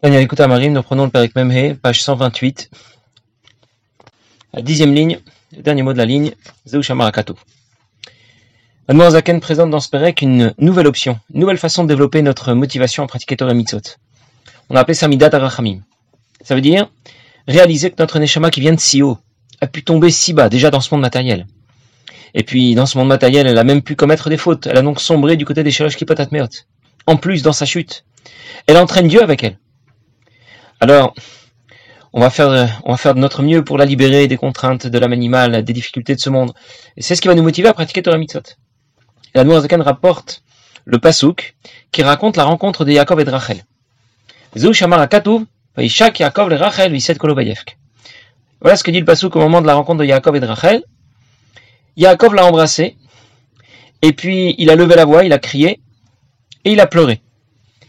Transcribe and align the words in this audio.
Daniel 0.00 0.22
écoute 0.22 0.38
Marim, 0.38 0.74
nous 0.74 0.82
prenons 0.84 1.06
le 1.06 1.10
Père 1.10 1.26
Memhe, 1.34 1.74
page 1.74 2.04
128, 2.04 2.70
la 4.54 4.62
dixième 4.62 4.94
ligne, 4.94 5.18
le 5.56 5.60
dernier 5.60 5.82
mot 5.82 5.92
de 5.92 5.98
la 5.98 6.04
ligne, 6.04 6.30
Zeu 6.68 6.82
Shamarakato. 6.82 7.34
Zaken 8.88 9.40
présente 9.40 9.70
dans 9.70 9.80
ce 9.80 9.88
Pérec 9.88 10.22
une 10.22 10.54
nouvelle 10.56 10.86
option, 10.86 11.18
une 11.34 11.40
nouvelle 11.40 11.58
façon 11.58 11.82
de 11.82 11.88
développer 11.88 12.22
notre 12.22 12.52
motivation 12.52 13.02
à 13.02 13.08
pratiquer 13.08 13.36
Torah 13.36 13.54
Mitzvot. 13.54 13.80
On 14.70 14.76
a 14.76 14.80
appelé 14.82 14.94
ça 14.94 15.08
Midat 15.08 15.30
Arachamim. 15.32 15.80
Ça 16.42 16.54
veut 16.54 16.60
dire 16.60 16.88
réaliser 17.48 17.90
que 17.90 17.96
notre 17.98 18.20
Neshama 18.20 18.52
qui 18.52 18.60
vient 18.60 18.74
de 18.74 18.78
si 18.78 19.02
haut 19.02 19.18
a 19.60 19.66
pu 19.66 19.82
tomber 19.82 20.12
si 20.12 20.32
bas, 20.32 20.48
déjà 20.48 20.70
dans 20.70 20.80
ce 20.80 20.94
monde 20.94 21.02
matériel. 21.02 21.44
Et 22.34 22.44
puis, 22.44 22.76
dans 22.76 22.86
ce 22.86 22.96
monde 22.98 23.08
matériel, 23.08 23.48
elle 23.48 23.58
a 23.58 23.64
même 23.64 23.82
pu 23.82 23.96
commettre 23.96 24.30
des 24.30 24.36
fautes. 24.36 24.68
Elle 24.68 24.78
a 24.78 24.82
donc 24.82 25.00
sombré 25.00 25.36
du 25.36 25.44
côté 25.44 25.64
des 25.64 25.72
Shalosh 25.72 25.96
Kippot 25.96 26.20
Atmeot. 26.20 26.46
En 27.08 27.16
plus, 27.16 27.42
dans 27.42 27.52
sa 27.52 27.66
chute, 27.66 28.04
elle 28.68 28.76
entraîne 28.76 29.08
Dieu 29.08 29.24
avec 29.24 29.42
elle. 29.42 29.58
Alors, 30.80 31.14
on 32.12 32.20
va 32.20 32.30
faire, 32.30 32.80
on 32.84 32.92
va 32.92 32.96
faire 32.96 33.14
de 33.14 33.20
notre 33.20 33.42
mieux 33.42 33.64
pour 33.64 33.78
la 33.78 33.84
libérer 33.84 34.28
des 34.28 34.36
contraintes 34.36 34.86
de 34.86 34.98
l'âme 34.98 35.12
animale, 35.12 35.64
des 35.64 35.72
difficultés 35.72 36.14
de 36.14 36.20
ce 36.20 36.30
monde. 36.30 36.52
Et 36.96 37.02
c'est 37.02 37.14
ce 37.14 37.20
qui 37.20 37.28
va 37.28 37.34
nous 37.34 37.42
motiver 37.42 37.68
à 37.68 37.74
pratiquer 37.74 38.02
Torah 38.02 38.18
Mitzvot. 38.18 38.42
La 39.34 39.44
Zakan 39.60 39.82
rapporte 39.82 40.42
le 40.84 40.98
Pasuk 40.98 41.56
qui 41.92 42.02
raconte 42.02 42.36
la 42.36 42.44
rencontre 42.44 42.84
de 42.84 42.92
Yaakov 42.92 43.20
et 43.20 43.24
de 43.24 43.30
Rachel. 43.30 43.64
Voilà 48.60 48.76
ce 48.76 48.84
que 48.84 48.90
dit 48.90 49.00
le 49.00 49.04
Pasuk 49.04 49.36
au 49.36 49.40
moment 49.40 49.60
de 49.60 49.66
la 49.66 49.74
rencontre 49.74 50.00
de 50.00 50.06
Yaakov 50.06 50.36
et 50.36 50.40
de 50.40 50.46
Rachel. 50.46 50.82
Yaakov 51.96 52.34
l'a 52.34 52.46
embrassé, 52.46 52.96
et 54.02 54.12
puis 54.12 54.54
il 54.58 54.70
a 54.70 54.76
levé 54.76 54.94
la 54.94 55.04
voix, 55.04 55.24
il 55.24 55.32
a 55.32 55.38
crié, 55.38 55.80
et 56.64 56.72
il 56.72 56.80
a 56.80 56.86
pleuré. 56.86 57.20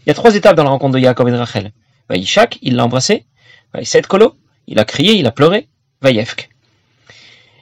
Il 0.05 0.09
y 0.09 0.11
a 0.11 0.15
trois 0.15 0.35
étapes 0.35 0.55
dans 0.55 0.63
la 0.63 0.71
rencontre 0.71 0.95
de 0.95 0.99
Yaakov 0.99 1.27
et 1.29 1.31
de 1.31 1.37
Rachel. 1.37 1.71
Vaïchak, 2.09 2.59
il 2.61 2.75
l'a 2.75 2.85
embrassé. 2.85 3.25
Vaïset 3.73 4.01
Kolo, 4.01 4.35
il 4.67 4.79
a 4.79 4.85
crié, 4.85 5.13
il 5.13 5.25
a 5.27 5.31
pleuré. 5.31 5.67
Vaïefk. 6.01 6.49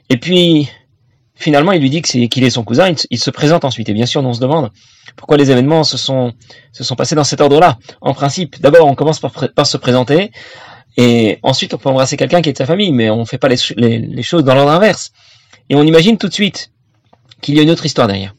Et 0.10 0.18
puis, 0.18 0.70
finalement, 1.36 1.72
il 1.72 1.82
lui 1.82 1.90
dit 1.90 2.02
qu'il 2.02 2.44
est, 2.44 2.50
son 2.50 2.64
cousin, 2.64 2.94
il, 3.10 3.20
se 3.20 3.30
présente 3.30 3.66
ensuite. 3.66 3.90
Et 3.90 3.94
bien 3.94 4.06
sûr, 4.06 4.24
on 4.24 4.34
se 4.34 4.40
demande 4.40 4.72
pourquoi 5.16 5.38
les 5.38 5.52
événements 5.52 5.84
se 5.84 5.98
sont, 5.98 6.34
passés 6.98 7.16
dans 7.16 7.24
cet 7.24 7.42
ordre-là. 7.42 7.78
En 8.02 8.14
principe, 8.14 8.60
d'abord, 8.62 8.88
on 8.88 8.96
commence 8.96 9.20
par, 9.20 9.68
se 9.68 9.78
présenter, 9.78 10.32
et 10.98 11.40
ensuite, 11.44 11.74
on 11.74 11.78
peut 11.78 11.90
embrasser 11.90 12.18
quelqu'un 12.18 12.42
qui 12.42 12.50
est 12.50 12.54
de 12.54 12.58
sa 12.58 12.66
famille, 12.66 12.92
mais 12.92 13.10
on 13.10 13.20
ne 13.20 13.26
fait 13.26 13.38
pas 13.38 13.50
les, 13.50 13.58
les 13.76 14.24
choses 14.24 14.44
dans 14.44 14.56
l'ordre 14.56 14.72
inverse. 14.72 15.12
Et 15.70 15.76
on 15.76 15.84
imagine 15.84 16.18
tout 16.18 16.28
de 16.28 16.34
suite 16.34 16.72
qu'il 17.42 17.56
y 17.56 17.60
a 17.60 17.64
une 17.64 17.70
autre 17.70 17.86
histoire 17.86 18.08
derrière. 18.08 18.34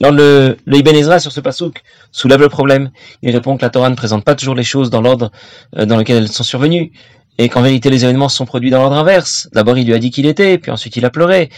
Alors 0.00 0.12
le, 0.12 0.56
le 0.64 0.76
Ibn 0.78 0.94
Ezra 0.94 1.18
sur 1.18 1.32
ce 1.32 1.40
pasouk 1.40 1.82
soulève 2.12 2.40
le 2.40 2.48
problème. 2.48 2.90
Il 3.22 3.30
répond 3.30 3.56
que 3.56 3.62
la 3.62 3.70
Torah 3.70 3.90
ne 3.90 3.94
présente 3.94 4.24
pas 4.24 4.34
toujours 4.34 4.54
les 4.54 4.64
choses 4.64 4.90
dans 4.90 5.00
l'ordre 5.00 5.30
euh, 5.76 5.86
dans 5.86 5.96
lequel 5.96 6.18
elles 6.18 6.28
sont 6.28 6.42
survenues, 6.42 6.92
et 7.38 7.48
qu'en 7.48 7.62
vérité 7.62 7.90
les 7.90 8.04
événements 8.04 8.28
sont 8.28 8.46
produits 8.46 8.70
dans 8.70 8.80
l'ordre 8.80 8.96
inverse. 8.96 9.48
D'abord 9.52 9.78
il 9.78 9.86
lui 9.86 9.94
a 9.94 9.98
dit 9.98 10.10
qu'il 10.10 10.26
était, 10.26 10.58
puis 10.58 10.70
ensuite 10.70 10.96
il 10.96 11.04
a 11.04 11.10
pleuré. 11.10 11.50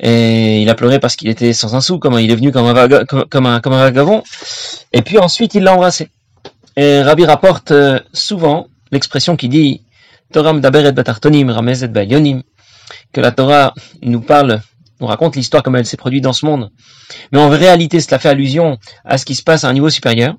Et 0.00 0.62
il 0.62 0.68
a 0.70 0.74
pleuré 0.74 1.00
parce 1.00 1.16
qu'il 1.16 1.28
était 1.28 1.52
sans 1.52 1.74
un 1.74 1.80
sou, 1.80 1.98
comme 1.98 2.18
il 2.20 2.30
est 2.30 2.36
venu 2.36 2.52
comme 2.52 2.66
un, 2.66 3.04
comme, 3.04 3.24
comme 3.60 3.72
un 3.72 3.82
vagabond. 3.84 4.22
Et 4.92 5.02
puis 5.02 5.18
ensuite 5.18 5.54
il 5.54 5.64
l'a 5.64 5.74
embrassé. 5.74 6.08
Et 6.76 7.02
Rabbi 7.02 7.24
rapporte 7.24 7.72
euh, 7.72 7.98
souvent 8.12 8.68
l'expression 8.92 9.34
qui 9.34 9.48
dit 9.48 9.82
Torah 10.32 10.54
et 10.54 10.92
batartonim 10.92 11.50
ramezet 11.50 11.88
bayonim 11.88 12.42
que 13.12 13.20
la 13.20 13.32
Torah 13.32 13.74
nous 14.02 14.20
parle, 14.20 14.60
nous 15.00 15.06
raconte 15.06 15.36
l'histoire 15.36 15.62
comme 15.62 15.76
elle 15.76 15.86
s'est 15.86 15.96
produite 15.96 16.24
dans 16.24 16.32
ce 16.32 16.46
monde. 16.46 16.70
Mais 17.32 17.38
en 17.38 17.48
réalité, 17.48 18.00
cela 18.00 18.18
fait 18.18 18.28
allusion 18.28 18.78
à 19.04 19.18
ce 19.18 19.24
qui 19.24 19.34
se 19.34 19.42
passe 19.42 19.64
à 19.64 19.68
un 19.68 19.72
niveau 19.72 19.90
supérieur. 19.90 20.36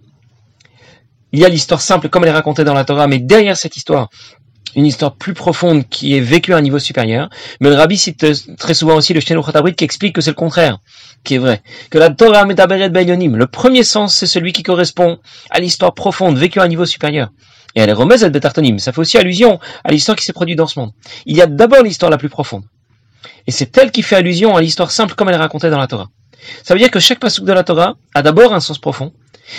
Il 1.32 1.40
y 1.40 1.46
a 1.46 1.50
l'histoire 1.50 1.82
simple 1.82 2.10
comme 2.10 2.24
elle 2.24 2.30
est 2.30 2.34
racontée 2.34 2.64
dans 2.64 2.74
la 2.74 2.86
Torah, 2.86 3.08
mais 3.08 3.20
derrière 3.20 3.56
cette 3.56 3.78
histoire, 3.78 4.10
une 4.76 4.86
histoire 4.86 5.16
plus 5.16 5.34
profonde 5.34 5.88
qui 5.90 6.16
est 6.16 6.22
vécue 6.22 6.54
à 6.54 6.58
un 6.58 6.62
niveau 6.62 6.80
supérieur. 6.80 7.30
Mais 7.60 7.70
le 7.70 7.76
rabbi 7.76 7.98
cite 7.98 8.26
très 8.58 8.74
souvent 8.74 8.96
aussi 8.96 9.14
le 9.14 9.20
Shenu 9.20 9.40
qui 9.76 9.84
explique 9.84 10.16
que 10.16 10.22
c'est 10.22 10.32
le 10.32 10.36
contraire, 10.36 10.80
qui 11.24 11.36
est 11.36 11.40
vrai. 11.40 11.62
Que 11.90 11.98
la 11.98 12.10
Torah 12.10 12.46
Metaberet 12.46 12.90
Bayonim, 12.90 13.36
le 13.36 13.48
premier 13.48 13.84
sens, 13.84 14.16
c'est 14.16 14.28
celui 14.28 14.54
qui 14.54 14.64
correspond 14.64 15.20
à 15.50 15.60
l'histoire 15.60 15.94
profonde 15.94 16.38
vécue 16.38 16.60
à 16.60 16.64
un 16.64 16.68
niveau 16.68 16.86
supérieur. 16.86 17.30
Et 17.76 17.82
elle 17.82 17.90
est 17.90 17.94
remise 17.94 18.24
à 18.24 18.30
Betartonim. 18.30 18.80
Ça 18.80 18.92
fait 18.92 19.02
aussi 19.02 19.18
allusion 19.18 19.60
à 19.84 19.92
l'histoire 19.92 20.18
qui 20.18 20.26
s'est 20.26 20.34
produite 20.34 20.58
dans 20.58 20.68
ce 20.68 20.80
monde. 20.80 20.92
Il 21.26 21.38
y 21.38 21.42
a 21.42 21.46
d'abord 21.48 21.84
l'histoire 21.84 22.10
la 22.10 22.18
plus 22.18 22.30
profonde. 22.30 22.64
Et 23.48 23.52
c'est 23.52 23.78
elle 23.78 23.92
qui 23.92 24.02
fait 24.02 24.16
allusion 24.16 24.56
à 24.56 24.62
l'histoire 24.62 24.92
simple 24.92 25.16
comme 25.16 25.30
elle 25.30 25.36
est 25.36 25.40
racontée 25.40 25.70
dans 25.70 25.80
la 25.80 25.88
Torah. 25.88 26.10
Ça 26.64 26.74
veut 26.74 26.80
dire 26.80 26.92
que 26.92 27.00
chaque 27.00 27.20
pasouk 27.20 27.46
de 27.46 27.54
la 27.54 27.64
Torah 27.64 27.96
a 28.14 28.22
d'abord 28.22 28.54
un 28.54 28.60
sens 28.60 28.78
profond. 28.78 29.14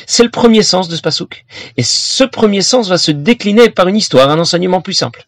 C'est 0.06 0.22
le 0.22 0.31
premier 0.31 0.62
sens 0.62 0.88
de 0.88 0.97
ce 0.97 1.03
pasouk. 1.03 1.44
Et 1.76 1.82
ce 1.82 2.25
premier 2.25 2.62
sens 2.62 2.88
va 2.88 2.99
se 2.99 3.10
décliner 3.10 3.70
par 3.70 3.88
une 3.88 3.97
histoire, 3.97 4.31
un 4.31 4.38
enseignement 4.38 4.81
plus 4.81 4.94
simple. 4.94 5.26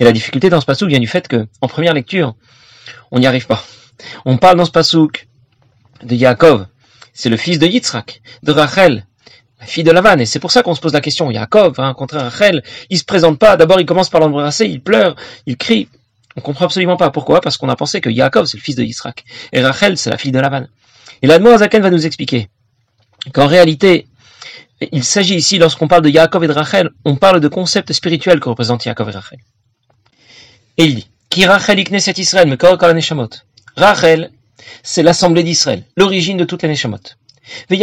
Et 0.00 0.04
la 0.04 0.12
difficulté 0.12 0.50
dans 0.50 0.60
ce 0.60 0.66
pasouk 0.66 0.88
vient 0.88 0.98
du 0.98 1.06
fait 1.06 1.28
que, 1.28 1.46
en 1.60 1.68
première 1.68 1.94
lecture, 1.94 2.34
on 3.10 3.18
n'y 3.18 3.26
arrive 3.26 3.46
pas. 3.46 3.64
On 4.24 4.36
parle 4.36 4.56
dans 4.56 4.64
ce 4.64 4.70
pasouk 4.70 5.28
de 6.02 6.14
Yaakov, 6.14 6.66
c'est 7.12 7.28
le 7.28 7.36
fils 7.36 7.58
de 7.58 7.66
Yitzhak, 7.66 8.20
de 8.42 8.52
Rachel, 8.52 9.06
la 9.60 9.66
fille 9.66 9.84
de 9.84 9.92
Lavan. 9.92 10.18
Et 10.18 10.26
c'est 10.26 10.40
pour 10.40 10.50
ça 10.50 10.62
qu'on 10.62 10.74
se 10.74 10.80
pose 10.80 10.92
la 10.92 11.00
question. 11.00 11.30
Yaakov 11.30 11.76
va 11.76 11.86
rencontrer 11.86 12.18
Rachel, 12.18 12.62
il 12.90 12.98
se 12.98 13.04
présente 13.04 13.38
pas, 13.38 13.56
d'abord 13.56 13.80
il 13.80 13.86
commence 13.86 14.10
par 14.10 14.20
l'embrasser, 14.20 14.66
il 14.66 14.82
pleure, 14.82 15.14
il 15.46 15.56
crie. 15.56 15.88
On 16.36 16.40
comprend 16.40 16.64
absolument 16.64 16.96
pas 16.96 17.10
pourquoi, 17.10 17.40
parce 17.40 17.56
qu'on 17.56 17.68
a 17.68 17.76
pensé 17.76 18.00
que 18.00 18.10
Yaakov 18.10 18.46
c'est 18.46 18.56
le 18.56 18.62
fils 18.62 18.76
de 18.76 18.84
et 19.52 19.62
Rachel 19.62 19.96
c'est 19.96 20.10
la 20.10 20.18
fille 20.18 20.32
de 20.32 20.40
Lavan. 20.40 20.66
Et 21.22 21.26
l'Admo 21.26 21.56
Zaken 21.56 21.82
va 21.82 21.90
nous 21.90 22.06
expliquer 22.06 22.48
qu'en 23.32 23.46
réalité, 23.46 24.06
il 24.92 25.04
s'agit 25.04 25.36
ici, 25.36 25.58
lorsqu'on 25.58 25.88
parle 25.88 26.02
de 26.02 26.08
Yaakov 26.08 26.44
et 26.44 26.48
de 26.48 26.52
Rachel, 26.52 26.90
on 27.04 27.16
parle 27.16 27.40
de 27.40 27.48
concepts 27.48 27.92
spirituels 27.92 28.40
que 28.40 28.48
représentent 28.48 28.84
Yaakov 28.84 29.08
et 29.08 29.12
Rachel. 29.12 29.38
Et 30.76 30.84
il 30.84 30.94
dit, 30.96 31.08
Ki 31.30 31.46
Rachel 31.46 31.78
ikneset 31.78 32.14
Israël, 32.18 32.48
me 32.48 32.56
Rachel, 33.76 34.30
c'est 34.82 35.02
l'assemblée 35.02 35.42
d'Israël, 35.42 35.84
l'origine 35.96 36.36
de 36.36 36.44
toutes 36.44 36.62
les 36.62 36.68
neshamot. 36.68 36.98
Et 37.70 37.76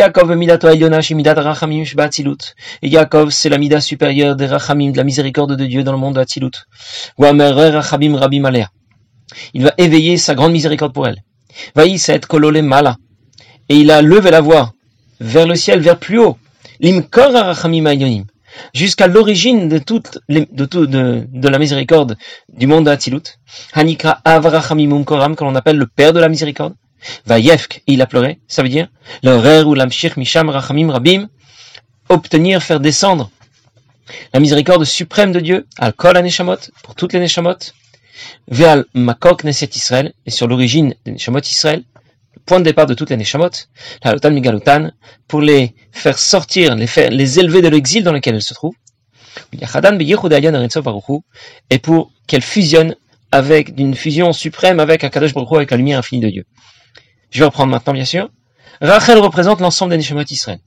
Yaakov, 2.90 3.30
c'est 3.30 3.50
la 3.50 3.58
mida 3.58 3.82
supérieure 3.82 4.36
des 4.36 4.48
rachamim, 4.48 4.92
de 4.92 4.98
la 4.98 5.04
miséricorde 5.04 5.56
de 5.56 5.66
Dieu 5.66 5.84
dans 5.84 5.92
le 5.92 5.98
monde 5.98 6.16
de 6.16 6.20
Hatzilut. 6.20 6.52
Il 9.54 9.64
va 9.64 9.72
éveiller 9.78 10.18
sa 10.18 10.36
grande 10.36 10.52
miséricorde 10.52 10.94
pour 10.94 11.08
elle. 11.08 11.22
mala. 12.64 12.98
Et 13.70 13.76
il 13.76 13.92
a 13.92 14.02
levé 14.02 14.32
la 14.32 14.42
voix 14.42 14.74
vers 15.20 15.48
le 15.48 15.56
ciel, 15.56 15.80
vers 15.80 15.98
plus 15.98 16.20
haut. 16.20 16.38
Jusqu'à 18.74 19.08
l'origine 19.08 19.70
de 19.70 19.78
toute, 19.78 20.18
de, 20.28 21.48
la 21.48 21.60
miséricorde 21.60 22.18
du 22.50 22.68
monde 22.68 22.86
de. 22.86 23.22
Hanikra 23.74 24.20
avrachamim 24.26 25.04
koram, 25.04 25.36
que 25.36 25.44
l'on 25.44 25.56
appelle 25.56 25.78
le 25.78 25.88
père 25.88 26.14
de 26.14 26.20
la 26.20 26.28
miséricorde. 26.28 26.74
Vayefk, 27.26 27.82
il 27.88 28.02
a 28.02 28.08
pleuré, 28.08 28.40
ça 28.48 28.64
veut 28.64 28.70
dire 28.70 28.88
le 29.24 29.64
ou 29.64 29.74
l'amshir 29.74 30.18
misham 30.18 30.50
rachamim 30.50 30.92
rabim, 30.92 31.30
obtenir, 32.10 32.62
faire 32.62 32.80
descendre 32.80 33.32
la 34.34 34.40
miséricorde 34.40 34.84
suprême 34.84 35.32
de 35.32 35.40
Dieu, 35.40 35.68
al 35.78 35.94
kol 35.94 36.22
neshamot, 36.22 36.58
pour 36.84 36.96
toutes 36.96 37.14
les 37.14 37.20
neshamot, 37.20 37.58
ve'al 38.50 38.86
makok 38.94 39.44
neset 39.44 39.70
Israël, 39.76 40.14
et 40.26 40.32
sur 40.32 40.48
l'origine 40.48 40.96
des 41.06 41.14
neshamot 41.14 41.40
Israël, 41.40 41.84
le 42.34 42.42
point 42.46 42.60
de 42.60 42.66
départ 42.66 42.86
de 42.86 42.94
toutes 42.94 43.10
les 43.10 43.18
neshamot, 43.18 43.50
la 44.04 44.12
lotan 44.12 44.32
migalotan, 44.32 44.92
pour 45.28 45.42
les 45.42 45.74
faire 45.92 46.20
sortir, 46.20 46.76
les 46.76 46.88
faire, 46.88 47.10
les 47.10 47.40
élever 47.40 47.62
de 47.62 47.68
l'exil 47.70 48.04
dans 48.04 48.14
lequel 48.14 48.36
elles 48.36 48.42
se 48.42 48.54
trouvent, 48.54 48.76
et 51.70 51.80
pour 51.80 52.12
qu'elles 52.28 52.42
fusionnent 52.42 52.96
avec, 53.32 53.76
d'une 53.76 53.96
fusion 53.96 54.34
suprême 54.34 54.80
avec 54.80 55.04
Akadosh 55.04 55.34
Baruch 55.34 55.54
avec 55.54 55.72
la 55.72 55.78
lumière 55.78 56.00
infinie 56.00 56.22
de 56.22 56.30
Dieu. 56.30 56.46
Je 57.32 57.40
vais 57.40 57.46
reprendre 57.46 57.72
maintenant, 57.72 57.94
bien 57.94 58.06
sûr. 58.06 58.30
Rachel 58.82 59.18
représente 59.18 59.62
l'ensemble 59.62 59.92
des 59.92 59.98
Neshama 59.98 60.24
Israël. 60.30 60.60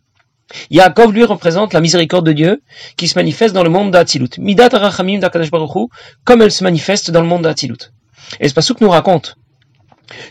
Yaakov, 0.71 1.13
lui, 1.13 1.25
représente 1.25 1.73
la 1.73 1.81
miséricorde 1.81 2.27
de 2.27 2.33
Dieu 2.33 2.63
qui 2.97 3.09
se 3.09 3.19
manifeste 3.19 3.55
dans 3.55 3.63
le 3.63 3.71
monde 3.71 3.91
d'Atilut. 3.91 4.29
Midat 4.39 4.69
Rachamim 4.69 5.19
d'Akadosh 5.19 5.51
Baruch 5.51 5.91
comme 6.25 6.43
elle 6.43 6.53
se 6.53 6.65
manifeste 6.65 7.11
dans 7.11 7.21
le 7.21 7.27
monde 7.27 7.43
d'Atilut. 7.43 7.93
Et 8.41 8.49
ce 8.49 8.73
que 8.73 8.85
nous 8.85 8.91
raconte 8.91 9.37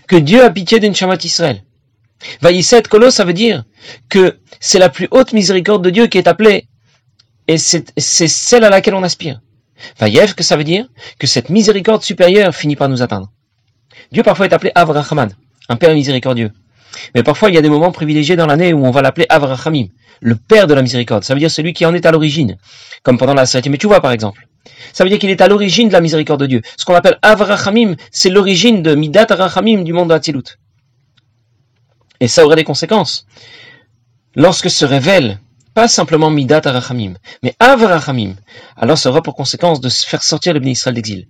que 0.08 0.16
Dieu 0.16 0.44
a 0.44 0.50
pitié 0.50 0.80
des 0.80 0.90
Neshama 0.90 1.16
Israël. 1.24 1.64
Vaïset 2.42 2.84
Kolo, 2.84 3.10
ça 3.12 3.26
veut 3.26 3.34
dire 3.34 3.64
que 4.10 4.40
c'est 4.60 4.80
la 4.80 4.90
plus 4.90 5.08
haute 5.12 5.34
miséricorde 5.34 5.84
de 5.84 5.90
Dieu 5.90 6.08
qui 6.08 6.18
est 6.18 6.28
appelée, 6.28 6.68
et 7.48 7.58
c'est 7.58 7.92
celle 7.98 8.64
à 8.64 8.70
laquelle 8.70 8.96
on 8.96 9.04
aspire. 9.04 9.42
Vaïev, 10.00 10.34
que 10.34 10.44
ça 10.44 10.56
veut 10.56 10.64
dire 10.64 10.88
que 11.20 11.28
cette 11.28 11.50
miséricorde 11.50 12.02
supérieure 12.02 12.56
finit 12.56 12.78
par 12.78 12.88
nous 12.88 13.02
atteindre. 13.02 13.32
Dieu 14.12 14.24
parfois 14.24 14.46
est 14.46 14.54
appelé 14.54 14.72
Avrahman 14.76 15.36
un 15.70 15.76
Père 15.76 15.94
miséricordieux. 15.94 16.52
Mais 17.16 17.24
parfois, 17.24 17.50
il 17.50 17.56
y 17.56 17.58
a 17.58 17.62
des 17.62 17.70
moments 17.70 17.92
privilégiés 17.92 18.36
dans 18.36 18.46
l'année 18.46 18.74
où 18.74 18.86
on 18.86 18.92
va 18.92 19.02
l'appeler 19.02 19.26
Avrachamim, 19.30 19.88
le 20.22 20.36
Père 20.36 20.68
de 20.68 20.74
la 20.74 20.82
miséricorde. 20.82 21.24
Ça 21.24 21.34
veut 21.34 21.40
dire 21.40 21.52
celui 21.52 21.74
qui 21.74 21.86
en 21.86 21.94
est 21.94 22.06
à 22.06 22.12
l'origine. 22.12 22.58
Comme 23.04 23.18
pendant 23.18 23.34
la 23.34 23.46
septième 23.46 23.76
vois 23.84 24.02
par 24.02 24.12
exemple. 24.12 24.48
Ça 24.94 25.04
veut 25.04 25.10
dire 25.10 25.20
qu'il 25.20 25.30
est 25.30 25.42
à 25.42 25.48
l'origine 25.48 25.88
de 25.88 25.94
la 25.94 26.02
miséricorde 26.02 26.42
de 26.42 26.46
Dieu. 26.48 26.62
Ce 26.78 26.86
qu'on 26.86 26.96
appelle 26.96 27.18
Avrachamim, 27.22 27.96
c'est 28.12 28.30
l'origine 28.30 28.82
de 28.82 28.96
Midat 28.96 29.26
Arachamim 29.30 29.84
du 29.84 29.94
monde 29.94 30.10
d'Atilut. 30.10 30.58
Et 32.20 32.28
ça 32.28 32.46
aurait 32.46 32.56
des 32.56 32.64
conséquences. 32.64 33.26
Lorsque 34.36 34.70
se 34.70 34.86
révèle 34.86 35.40
pas 35.74 35.88
simplement 35.88 36.30
Midat 36.30 36.62
Arachamim, 36.66 37.16
mais 37.42 37.56
Avarachamim, 37.60 38.36
alors 38.78 38.98
ça 38.98 39.10
aura 39.10 39.22
pour 39.22 39.36
conséquence 39.36 39.82
de 39.82 39.90
se 39.90 40.08
faire 40.08 40.24
sortir 40.24 40.54
le 40.54 40.66
Israël 40.66 40.96
d'exil. 40.96 41.28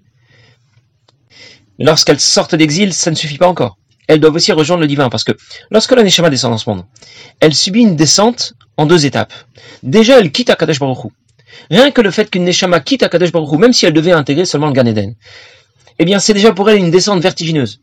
Lorsqu'elles 1.80 2.20
sortent 2.20 2.56
d'exil, 2.56 2.94
ça 2.94 3.10
ne 3.10 3.16
suffit 3.16 3.38
pas 3.38 3.48
encore. 3.48 3.78
Elles 4.08 4.20
doivent 4.20 4.36
aussi 4.36 4.52
rejoindre 4.52 4.82
le 4.82 4.88
divin, 4.88 5.10
parce 5.10 5.24
que 5.24 5.32
lorsque 5.72 5.92
la 5.92 6.04
Neshama 6.04 6.30
descend 6.30 6.52
dans 6.52 6.58
ce 6.58 6.70
monde, 6.70 6.86
elle 7.40 7.54
subit 7.54 7.82
une 7.82 7.96
descente 7.96 8.54
en 8.78 8.86
deux 8.86 9.06
étapes. 9.06 9.34
Déjà, 9.82 10.20
elle 10.20 10.32
quitte 10.32 10.50
Akadosh 10.50 10.80
Baruch. 10.80 11.12
Rien 11.70 11.92
que 11.92 12.02
le 12.02 12.12
fait 12.12 12.30
qu'une 12.30 12.44
Neshama 12.44 12.80
quitte 12.80 13.04
Akadosh 13.04 13.32
Baruch 13.32 13.60
même 13.60 13.74
si 13.74 13.86
elle 13.86 13.94
devait 13.94 14.12
intégrer 14.12 14.46
seulement 14.46 14.68
le 14.68 14.74
Gan 14.74 14.86
Eden, 14.86 15.16
eh 16.00 16.06
bien, 16.06 16.20
c'est 16.20 16.34
déjà 16.34 16.52
pour 16.52 16.70
elle 16.70 16.78
une 16.78 16.92
descente 16.92 17.22
vertigineuse. 17.22 17.80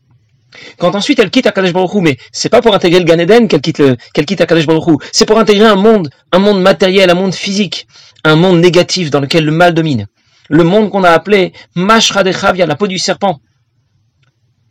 Quand 0.77 0.95
ensuite 0.95 1.19
elle 1.19 1.29
quitte 1.29 1.47
Akadosh 1.47 1.73
Baruch 1.73 1.93
Hu, 1.93 2.01
mais 2.01 2.17
c'est 2.31 2.49
pas 2.49 2.61
pour 2.61 2.75
intégrer 2.75 2.99
le 2.99 3.05
Gan 3.05 3.19
Eden 3.19 3.47
qu'elle 3.47 3.61
quitte 3.61 3.79
le, 3.79 3.95
qu'elle 4.13 4.25
quitte 4.25 4.41
Akadosh 4.41 4.67
Baruch 4.67 5.01
c'est 5.11 5.25
pour 5.25 5.39
intégrer 5.39 5.65
un 5.65 5.75
monde, 5.75 6.09
un 6.31 6.39
monde 6.39 6.61
matériel, 6.61 7.09
un 7.09 7.15
monde 7.15 7.33
physique, 7.33 7.87
un 8.23 8.35
monde 8.35 8.59
négatif 8.59 9.09
dans 9.09 9.21
lequel 9.21 9.45
le 9.45 9.51
mal 9.51 9.73
domine. 9.73 10.07
Le 10.49 10.63
monde 10.63 10.89
qu'on 10.89 11.03
a 11.03 11.09
appelé 11.09 11.53
Mashra 11.75 12.23
de 12.23 12.31
Chavia, 12.31 12.65
la 12.65 12.75
peau 12.75 12.87
du 12.87 12.99
serpent. 12.99 13.39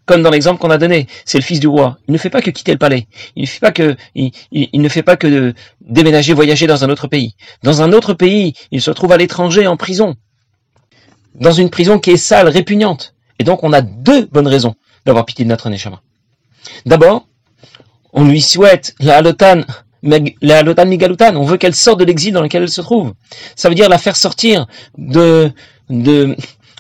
Comme 0.07 0.23
dans 0.23 0.31
l'exemple 0.31 0.61
qu'on 0.61 0.71
a 0.71 0.79
donné, 0.79 1.07
c'est 1.25 1.39
le 1.39 1.45
fils 1.45 1.61
du 1.61 1.69
roi. 1.69 1.99
Il 2.09 2.13
ne 2.13 2.19
fait 2.19 2.31
pas 2.31 2.43
que 2.43 2.51
quitter 2.51 2.73
le 2.73 2.79
palais. 2.79 3.07
Il 3.37 3.43
ne 3.43 3.47
fait 3.47 3.61
pas 3.61 3.71
que, 3.71 3.97
il, 4.15 4.33
ne 4.75 4.89
fait 4.89 5.03
pas 5.03 5.17
que 5.17 5.55
déménager, 5.81 6.33
voyager 6.33 6.67
dans 6.67 6.83
un 6.85 6.91
autre 6.91 7.07
pays. 7.07 7.37
Dans 7.63 7.83
un 7.83 7.93
autre 7.93 8.15
pays, 8.15 8.55
il 8.73 8.83
se 8.83 8.91
retrouve 8.91 9.13
à 9.13 9.17
l'étranger 9.17 9.67
en 9.67 9.77
prison. 9.77 10.17
Dans 11.35 11.53
une 11.53 11.71
prison 11.71 11.99
qui 11.99 12.11
est 12.11 12.17
sale, 12.17 12.49
répugnante. 12.49 13.15
Et 13.39 13.45
donc 13.45 13.63
on 13.63 13.73
a 13.73 13.83
deux 13.83 14.27
bonnes 14.27 14.49
raisons 14.49 14.75
d'avoir 15.07 15.25
pitié 15.25 15.45
de 15.45 15.51
notre 15.51 15.71
Neshama. 15.71 16.03
D'abord, 16.87 17.27
on 18.13 18.25
lui 18.25 18.41
souhaite 18.41 18.95
la 18.99 19.19
halotan, 19.19 19.63
la 20.03 20.59
halotan 20.59 20.87
migalutan, 20.87 21.37
on 21.37 21.45
veut 21.45 21.57
qu'elle 21.57 21.75
sorte 21.75 22.01
de 22.01 22.05
l'exil 22.05 22.33
dans 22.33 22.43
lequel 22.43 22.65
elle 22.65 22.69
se 22.69 22.81
trouve. 22.81 23.15
Ça 23.55 23.69
veut 23.69 23.75
dire 23.75 23.89
la 23.89 23.99
faire 23.99 24.17
sortir 24.17 24.67
de 24.99 25.53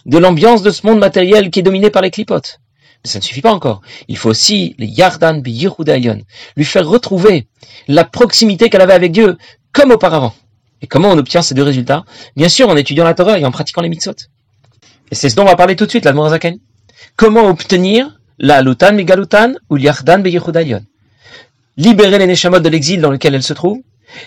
l'ambiance 0.06 0.62
de 0.62 0.70
ce 0.70 0.86
monde 0.86 0.98
matériel 0.98 1.50
qui 1.50 1.60
est 1.60 1.62
dominé 1.62 1.90
par 1.90 2.02
les 2.02 2.10
clipotes. 2.10 2.60
Ça 3.04 3.18
ne 3.18 3.24
suffit 3.24 3.40
pas 3.40 3.52
encore. 3.52 3.80
Il 4.08 4.18
faut 4.18 4.28
aussi 4.28 4.74
les 4.78 4.86
yardan 4.86 5.40
bi 5.40 5.66
lui 6.56 6.64
faire 6.64 6.86
retrouver 6.86 7.46
la 7.88 8.04
proximité 8.04 8.68
qu'elle 8.68 8.82
avait 8.82 8.92
avec 8.92 9.12
Dieu 9.12 9.38
comme 9.72 9.90
auparavant. 9.90 10.34
Et 10.82 10.86
comment 10.86 11.10
on 11.10 11.18
obtient 11.18 11.42
ces 11.42 11.54
deux 11.54 11.62
résultats? 11.62 12.04
Bien 12.36 12.48
sûr, 12.48 12.68
en 12.68 12.76
étudiant 12.76 13.04
la 13.04 13.14
Torah 13.14 13.38
et 13.38 13.44
en 13.44 13.50
pratiquant 13.50 13.82
les 13.82 13.88
mitzvot. 13.88 14.14
Et 15.10 15.14
c'est 15.14 15.28
ce 15.28 15.36
dont 15.36 15.42
on 15.42 15.46
va 15.46 15.56
parler 15.56 15.76
tout 15.76 15.86
de 15.86 15.90
suite, 15.90 16.04
la 16.04 16.12
Morazaken. 16.12 16.58
Comment 17.16 17.48
obtenir 17.48 18.20
la 18.38 18.62
lutan 18.62 18.92
migalutan 18.92 19.54
ou 19.68 19.76
l'yardan 19.76 20.18
beyichudayon 20.18 20.84
Libérer 21.76 22.18
les 22.18 22.26
neshamot 22.26 22.60
de 22.60 22.68
l'exil 22.68 23.00
dans 23.00 23.10
lequel 23.10 23.34
elles 23.34 23.42
se 23.42 23.52
trouvent 23.52 23.80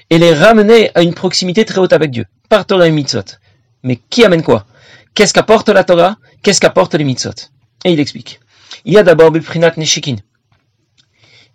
et 0.10 0.18
les 0.18 0.34
ramener 0.34 0.92
à 0.96 1.02
une 1.02 1.14
proximité 1.14 1.66
très 1.66 1.80
haute 1.80 1.94
avec 1.94 2.12
Dieu, 2.12 2.26
par 2.50 2.66
Torah 2.66 2.88
et 2.88 2.92
mitzvot. 2.92 3.38
Mais 3.84 4.00
qui 4.10 4.24
amène 4.24 4.44
quoi? 4.44 4.66
Qu'est-ce 5.14 5.34
qu'apporte 5.34 5.70
la 5.70 5.84
Torah? 5.84 6.18
Qu'est-ce 6.42 6.62
qu'apporte 6.62 6.96
les 6.96 7.04
mitzvot? 7.04 7.50
Et 7.86 7.92
il 7.92 8.00
explique. 8.00 8.40
Il 8.86 8.94
y 8.94 8.98
a 8.98 9.04
d'abord 9.04 9.32
Biprinat 9.32 9.74
Neshikin. 9.78 10.18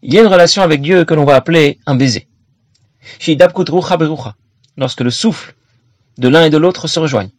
Il 0.03 0.15
y 0.15 0.19
a 0.19 0.23
une 0.23 0.29
relation 0.29 0.63
avec 0.63 0.81
Dieu 0.81 1.05
que 1.05 1.15
l'on 1.15 1.25
va 1.25 1.35
appeler 1.35 1.79
un 1.87 1.95
baiser. 1.95 2.29
Lorsque 4.77 5.01
le 5.01 5.11
souffle 5.11 5.55
de 6.19 6.29
l'un 6.29 6.45
et 6.45 6.51
de 6.51 6.57
l'autre 6.57 6.89
se 6.89 6.99
rejoignent. 7.01 7.31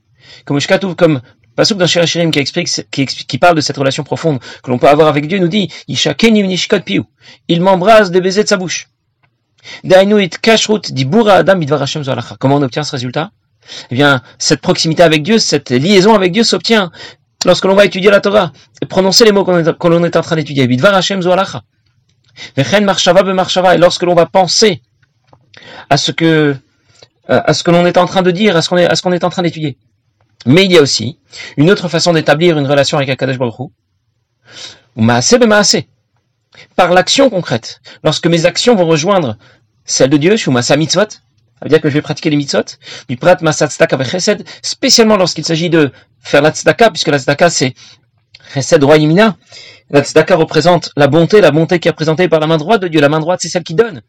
Comme 0.46 0.60
comme 0.96 1.22
Pasuk 1.56 1.78
dans 1.78 1.88
Shirachirim 1.88 2.32
qui 2.32 2.40
explique, 2.40 2.70
qui, 2.92 3.06
qui 3.06 3.38
parle 3.38 3.56
de 3.56 3.62
cette 3.62 3.78
relation 3.78 4.04
profonde 4.04 4.40
que 4.64 4.70
l'on 4.72 4.78
peut 4.78 4.88
avoir 4.88 5.08
avec 5.08 5.28
Dieu 5.28 5.40
nous 5.40 5.48
dit, 5.48 5.70
il 7.48 7.62
m'embrase 7.62 8.12
des 8.12 8.22
baisers 8.22 8.44
de 8.44 8.50
sa 8.50 8.58
bouche. 8.58 8.90
Comment 12.40 12.56
on 12.56 12.62
obtient 12.62 12.84
ce 12.84 12.92
résultat? 12.92 13.32
Eh 13.92 13.96
bien, 13.96 14.22
cette 14.38 14.62
proximité 14.62 15.04
avec 15.04 15.22
Dieu, 15.22 15.38
cette 15.38 15.72
liaison 15.72 16.16
avec 16.16 16.32
Dieu 16.32 16.44
s'obtient 16.44 16.92
lorsque 17.46 17.66
l'on 17.66 17.76
va 17.76 17.86
étudier 17.86 18.12
la 18.12 18.22
Torah 18.22 18.52
et 18.82 18.86
prononcer 18.86 19.26
les 19.26 19.32
mots 19.32 19.44
que 19.44 19.88
l'on 19.88 20.04
est 20.04 20.16
en 20.16 20.22
train 20.22 20.36
d'étudier. 20.36 20.64
Et 20.64 20.68
lorsque 23.78 24.04
l'on 24.04 24.16
va 24.16 24.26
penser 24.26 24.82
à 25.90 25.98
ce 25.98 26.12
que 26.12 26.56
à 27.28 27.54
ce 27.54 27.64
que 27.64 27.70
l'on 27.70 27.86
est 27.86 27.98
en 27.98 28.08
train 28.08 28.24
de 28.24 28.32
dire, 28.32 28.58
à 28.58 28.64
ce 28.64 28.70
qu'on 28.70 28.78
est, 28.78 29.02
qu'on 29.02 29.12
est 29.12 29.24
en 29.24 29.30
train 29.30 29.44
d'étudier. 29.44 29.78
Mais 30.48 30.66
il 30.66 30.72
y 30.72 30.78
a 30.78 30.82
aussi 30.82 31.20
une 31.58 31.70
autre 31.70 31.88
façon 31.88 32.14
d'établir 32.14 32.58
une 32.58 32.66
relation 32.66 32.98
avec 32.98 33.10
Akadosh 33.10 33.38
Baruch 33.38 33.60
ou 33.60 33.72
maaseh 34.96 35.38
be 35.38 35.46
par 36.76 36.92
l'action 36.94 37.30
concrète. 37.30 37.82
Lorsque 38.04 38.26
mes 38.28 38.46
actions 38.46 38.76
vont 38.76 38.88
rejoindre 38.88 39.38
celles 39.86 40.10
de 40.10 40.18
Dieu, 40.18 40.32
je 40.32 40.38
suis 40.38 40.52
masa 40.52 40.76
mitzvot, 40.76 41.08
ça 41.60 41.66
veut 41.66 41.70
dire 41.70 41.82
que 41.82 41.90
je 41.90 41.96
vais 41.96 42.02
pratiquer 42.02 42.30
les 42.30 42.38
mitzvot, 42.38 42.64
puis 43.06 43.18
prat 43.18 43.36
masa 43.42 43.68
avec 43.92 44.08
chesed, 44.08 44.46
spécialement 44.62 45.18
lorsqu'il 45.18 45.44
s'agit 45.44 45.70
de 45.70 45.92
faire 46.22 46.42
la 46.42 46.52
tzedaka, 46.52 46.90
puisque 46.90 47.10
la 47.10 47.20
tzedaka 47.20 47.50
c'est 47.50 47.74
chesed 48.54 48.82
roi 48.82 48.96
yimina. 48.98 49.36
La 49.90 50.02
tzedaka 50.02 50.38
représente 50.38 50.92
la 50.96 51.08
bonté, 51.08 51.42
la 51.42 51.52
bonté 51.52 51.80
qui 51.80 51.90
est 51.90 51.92
représentée 51.92 52.30
par 52.30 52.40
la 52.40 52.48
main 52.48 52.58
droite 52.58 52.82
de 52.82 52.88
Dieu. 52.88 53.02
La 53.02 53.10
main 53.10 53.20
droite 53.20 53.40
c'est 53.42 53.50
celle 53.50 53.64
qui 53.64 53.74
donne. 53.74 54.02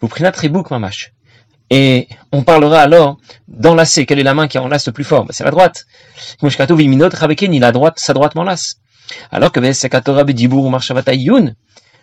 Vous 0.00 0.06
prenez 0.06 0.28
un 0.28 0.32
tribouk 0.32 0.70
mamash. 0.70 1.12
Et 1.70 2.06
on 2.30 2.42
parlera 2.44 2.80
alors 2.80 3.16
d'enlacer. 3.48 4.06
Quelle 4.06 4.20
est 4.20 4.24
la 4.24 4.34
main 4.34 4.46
qui 4.46 4.58
enlace 4.58 4.86
le 4.86 4.92
plus 4.92 5.04
fort? 5.04 5.24
Ben, 5.24 5.32
C'est 5.32 5.42
la 5.42 5.50
droite. 5.50 5.86
la 6.42 7.72
droite, 7.72 7.98
sa 7.98 8.12
droite 8.12 8.34
m'enlace. 8.36 8.76
Alors 9.32 9.50
que 9.50 9.60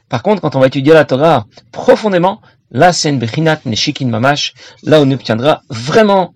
par 0.09 0.23
contre, 0.23 0.41
quand 0.41 0.55
on 0.55 0.59
va 0.59 0.67
étudier 0.67 0.93
la 0.93 1.05
Torah 1.05 1.45
profondément, 1.71 2.41
là 2.71 2.93
c'est 2.93 3.09
une 3.09 3.19
bechinat 3.19 3.61
neshikin 3.65 4.07
mamash, 4.07 4.53
là 4.83 5.01
on 5.01 5.09
obtiendra 5.11 5.61
vraiment 5.69 6.33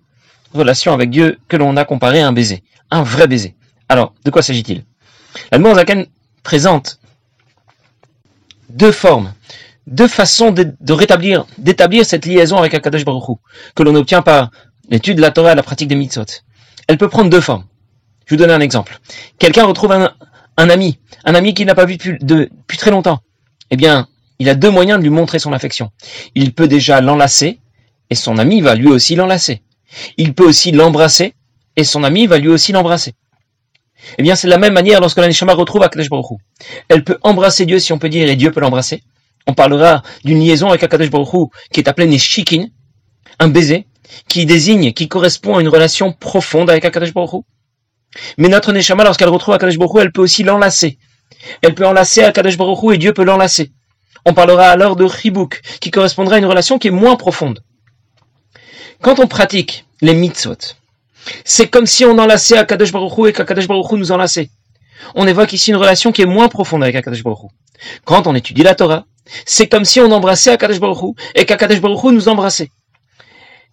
relation 0.52 0.92
avec 0.92 1.10
Dieu 1.10 1.38
que 1.48 1.56
l'on 1.56 1.76
a 1.76 1.84
comparé 1.84 2.20
à 2.20 2.28
un 2.28 2.32
baiser. 2.32 2.62
Un 2.90 3.02
vrai 3.02 3.26
baiser. 3.26 3.56
Alors, 3.88 4.14
de 4.24 4.30
quoi 4.30 4.42
s'agit-il? 4.42 4.84
La 5.50 5.74
Zaken 5.74 6.06
présente 6.42 7.00
deux 8.68 8.92
formes 8.92 9.32
deux 9.86 10.08
façons 10.08 10.50
de, 10.50 10.92
rétablir, 10.92 11.46
d'établir 11.58 12.06
cette 12.06 12.26
liaison 12.26 12.56
avec 12.56 12.74
Akadosh 12.74 13.04
Baruch 13.04 13.28
Hu, 13.28 13.34
que 13.74 13.82
l'on 13.82 13.94
obtient 13.94 14.22
par 14.22 14.50
l'étude 14.88 15.16
de 15.16 15.22
la 15.22 15.30
Torah 15.30 15.52
et 15.52 15.54
la 15.54 15.62
pratique 15.62 15.88
des 15.88 15.94
mitzvot. 15.94 16.24
Elle 16.88 16.98
peut 16.98 17.08
prendre 17.08 17.30
deux 17.30 17.40
formes. 17.40 17.64
Je 18.26 18.34
vous 18.34 18.38
donner 18.38 18.54
un 18.54 18.60
exemple. 18.60 18.98
Quelqu'un 19.38 19.64
retrouve 19.64 19.92
un, 19.92 20.10
ami, 20.56 20.98
un 21.24 21.34
ami 21.34 21.52
qu'il 21.54 21.66
n'a 21.66 21.74
pas 21.74 21.84
vu 21.84 21.98
depuis 21.98 22.78
très 22.78 22.90
longtemps. 22.90 23.20
Eh 23.70 23.76
bien, 23.76 24.08
il 24.38 24.48
a 24.48 24.54
deux 24.54 24.70
moyens 24.70 24.98
de 24.98 25.02
lui 25.02 25.10
montrer 25.10 25.38
son 25.38 25.52
affection. 25.52 25.90
Il 26.34 26.52
peut 26.54 26.68
déjà 26.68 27.00
l'enlacer, 27.00 27.58
et 28.10 28.14
son 28.14 28.38
ami 28.38 28.60
va 28.60 28.74
lui 28.74 28.88
aussi 28.88 29.14
l'enlacer. 29.14 29.62
Il 30.16 30.34
peut 30.34 30.44
aussi 30.44 30.72
l'embrasser, 30.72 31.34
et 31.76 31.84
son 31.84 32.04
ami 32.04 32.26
va 32.26 32.38
lui 32.38 32.48
aussi 32.48 32.72
l'embrasser. 32.72 33.14
Eh 34.18 34.22
bien, 34.22 34.34
c'est 34.34 34.46
de 34.46 34.50
la 34.50 34.58
même 34.58 34.74
manière 34.74 35.00
lorsque 35.00 35.18
la 35.18 35.26
Neshama 35.26 35.54
retrouve 35.54 35.82
Akadosh 35.82 36.10
Baruch. 36.10 36.38
Elle 36.88 37.04
peut 37.04 37.18
embrasser 37.22 37.66
Dieu, 37.66 37.78
si 37.78 37.92
on 37.92 37.98
peut 37.98 38.08
dire, 38.08 38.28
et 38.28 38.36
Dieu 38.36 38.50
peut 38.50 38.60
l'embrasser. 38.60 39.02
On 39.46 39.54
parlera 39.54 40.02
d'une 40.24 40.40
liaison 40.40 40.68
avec 40.68 40.82
Akadosh 40.82 41.10
Baruch 41.10 41.50
qui 41.72 41.80
est 41.80 41.88
appelée 41.88 42.06
Neshikin, 42.06 42.66
un 43.38 43.48
baiser, 43.48 43.86
qui 44.28 44.46
désigne, 44.46 44.92
qui 44.92 45.08
correspond 45.08 45.56
à 45.56 45.60
une 45.60 45.68
relation 45.68 46.12
profonde 46.12 46.70
avec 46.70 46.84
Akadosh 46.84 47.12
Baruch 47.12 47.44
Mais 48.38 48.48
notre 48.48 48.72
Neshama, 48.72 49.04
lorsqu'elle 49.04 49.28
retrouve 49.28 49.54
Akadosh 49.54 49.78
Baruch 49.78 50.02
elle 50.02 50.12
peut 50.12 50.22
aussi 50.22 50.42
l'enlacer. 50.42 50.98
Elle 51.62 51.74
peut 51.74 51.86
enlacer 51.86 52.22
Akadosh 52.22 52.56
Baruch 52.56 52.94
et 52.94 52.98
Dieu 52.98 53.12
peut 53.12 53.24
l'enlacer. 53.24 53.72
On 54.26 54.34
parlera 54.34 54.68
alors 54.68 54.96
de 54.96 55.06
Chibuk, 55.06 55.60
qui 55.80 55.90
correspondra 55.90 56.36
à 56.36 56.38
une 56.38 56.46
relation 56.46 56.78
qui 56.78 56.88
est 56.88 56.92
moins 56.92 57.16
profonde. 57.16 57.62
Quand 59.02 59.18
on 59.20 59.26
pratique 59.26 59.84
les 60.00 60.14
mitzvot, 60.14 60.56
c'est 61.44 61.68
comme 61.68 61.86
si 61.86 62.04
on 62.04 62.18
enlaçait 62.18 62.56
Akadosh 62.56 62.92
Baruch 62.92 63.28
et 63.28 63.32
qu'Akadosh 63.32 63.68
Baruch 63.68 63.92
nous 63.92 64.12
enlaçait. 64.12 64.50
On 65.14 65.26
évoque 65.26 65.52
ici 65.52 65.70
une 65.70 65.76
relation 65.76 66.12
qui 66.12 66.22
est 66.22 66.26
moins 66.26 66.48
profonde 66.48 66.82
avec 66.82 66.94
Akadosh 66.94 67.22
Baruch 67.22 67.50
Quand 68.04 68.26
on 68.26 68.34
étudie 68.34 68.62
la 68.62 68.74
Torah, 68.74 69.04
c'est 69.44 69.66
comme 69.66 69.84
si 69.84 70.00
on 70.00 70.10
embrassait 70.10 70.50
Akadosh 70.50 70.80
Baruch 70.80 71.16
et 71.34 71.44
qu'Akadosh 71.44 71.80
Baruch 71.80 72.12
nous 72.12 72.28
embrassait. 72.28 72.70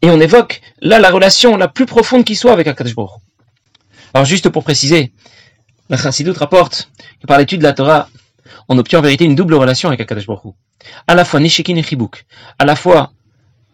Et 0.02 0.10
on 0.10 0.20
évoque 0.20 0.62
là 0.82 1.00
la 1.00 1.12
relation 1.12 1.56
la 1.56 1.68
plus 1.68 1.86
profonde 1.86 2.26
qui 2.26 2.36
soit 2.36 2.52
avec 2.52 2.68
Akadosh 2.68 2.96
Baruch 2.96 3.22
Alors 4.14 4.26
juste 4.26 4.50
pour 4.50 4.64
préciser, 4.64 5.14
la 5.90 5.98
Chassidut 5.98 6.32
rapporte 6.32 6.90
que 7.22 7.28
par 7.28 7.38
l'étude 7.38 7.60
de 7.60 7.64
la 7.64 7.74
Torah, 7.74 8.10
on 8.70 8.78
obtient 8.78 9.00
en 9.00 9.02
vérité 9.02 9.26
une 9.26 9.36
double 9.36 9.56
relation 9.56 9.90
avec 9.90 10.02
Akadosh 10.02 10.28
Baruch 10.28 10.54
À 11.08 11.16
la 11.16 11.26
fois 11.26 11.40
Neshikin 11.40 11.76
et 11.76 11.84
Chibuk. 11.84 12.26
À 12.60 12.66
la 12.66 12.76
fois 12.76 13.12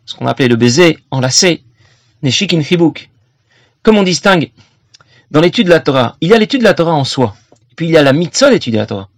ce 0.06 0.16
qu'on 0.16 0.26
appelait 0.26 0.48
le 0.48 0.56
baiser 0.56 1.00
enlacé, 1.12 1.64
Neshikin 2.24 2.62
Chibuk. 2.62 3.10
Comme 3.84 3.98
on 3.98 4.04
distingue 4.04 4.52
dans 5.32 5.42
l'étude 5.42 5.66
de 5.66 5.72
la 5.72 5.80
Torah, 5.80 6.16
il 6.22 6.30
y 6.30 6.34
a 6.34 6.38
l'étude 6.38 6.62
de 6.62 6.66
la 6.66 6.74
Torah 6.74 6.94
en 6.94 7.04
soi, 7.04 7.36
puis 7.76 7.88
il 7.88 7.92
y 7.92 7.98
a 7.98 8.04
la 8.04 8.14
mitzvah 8.14 8.50
d'étude 8.50 8.74
de 8.74 8.80
la 8.80 8.86
Torah. 8.86 9.10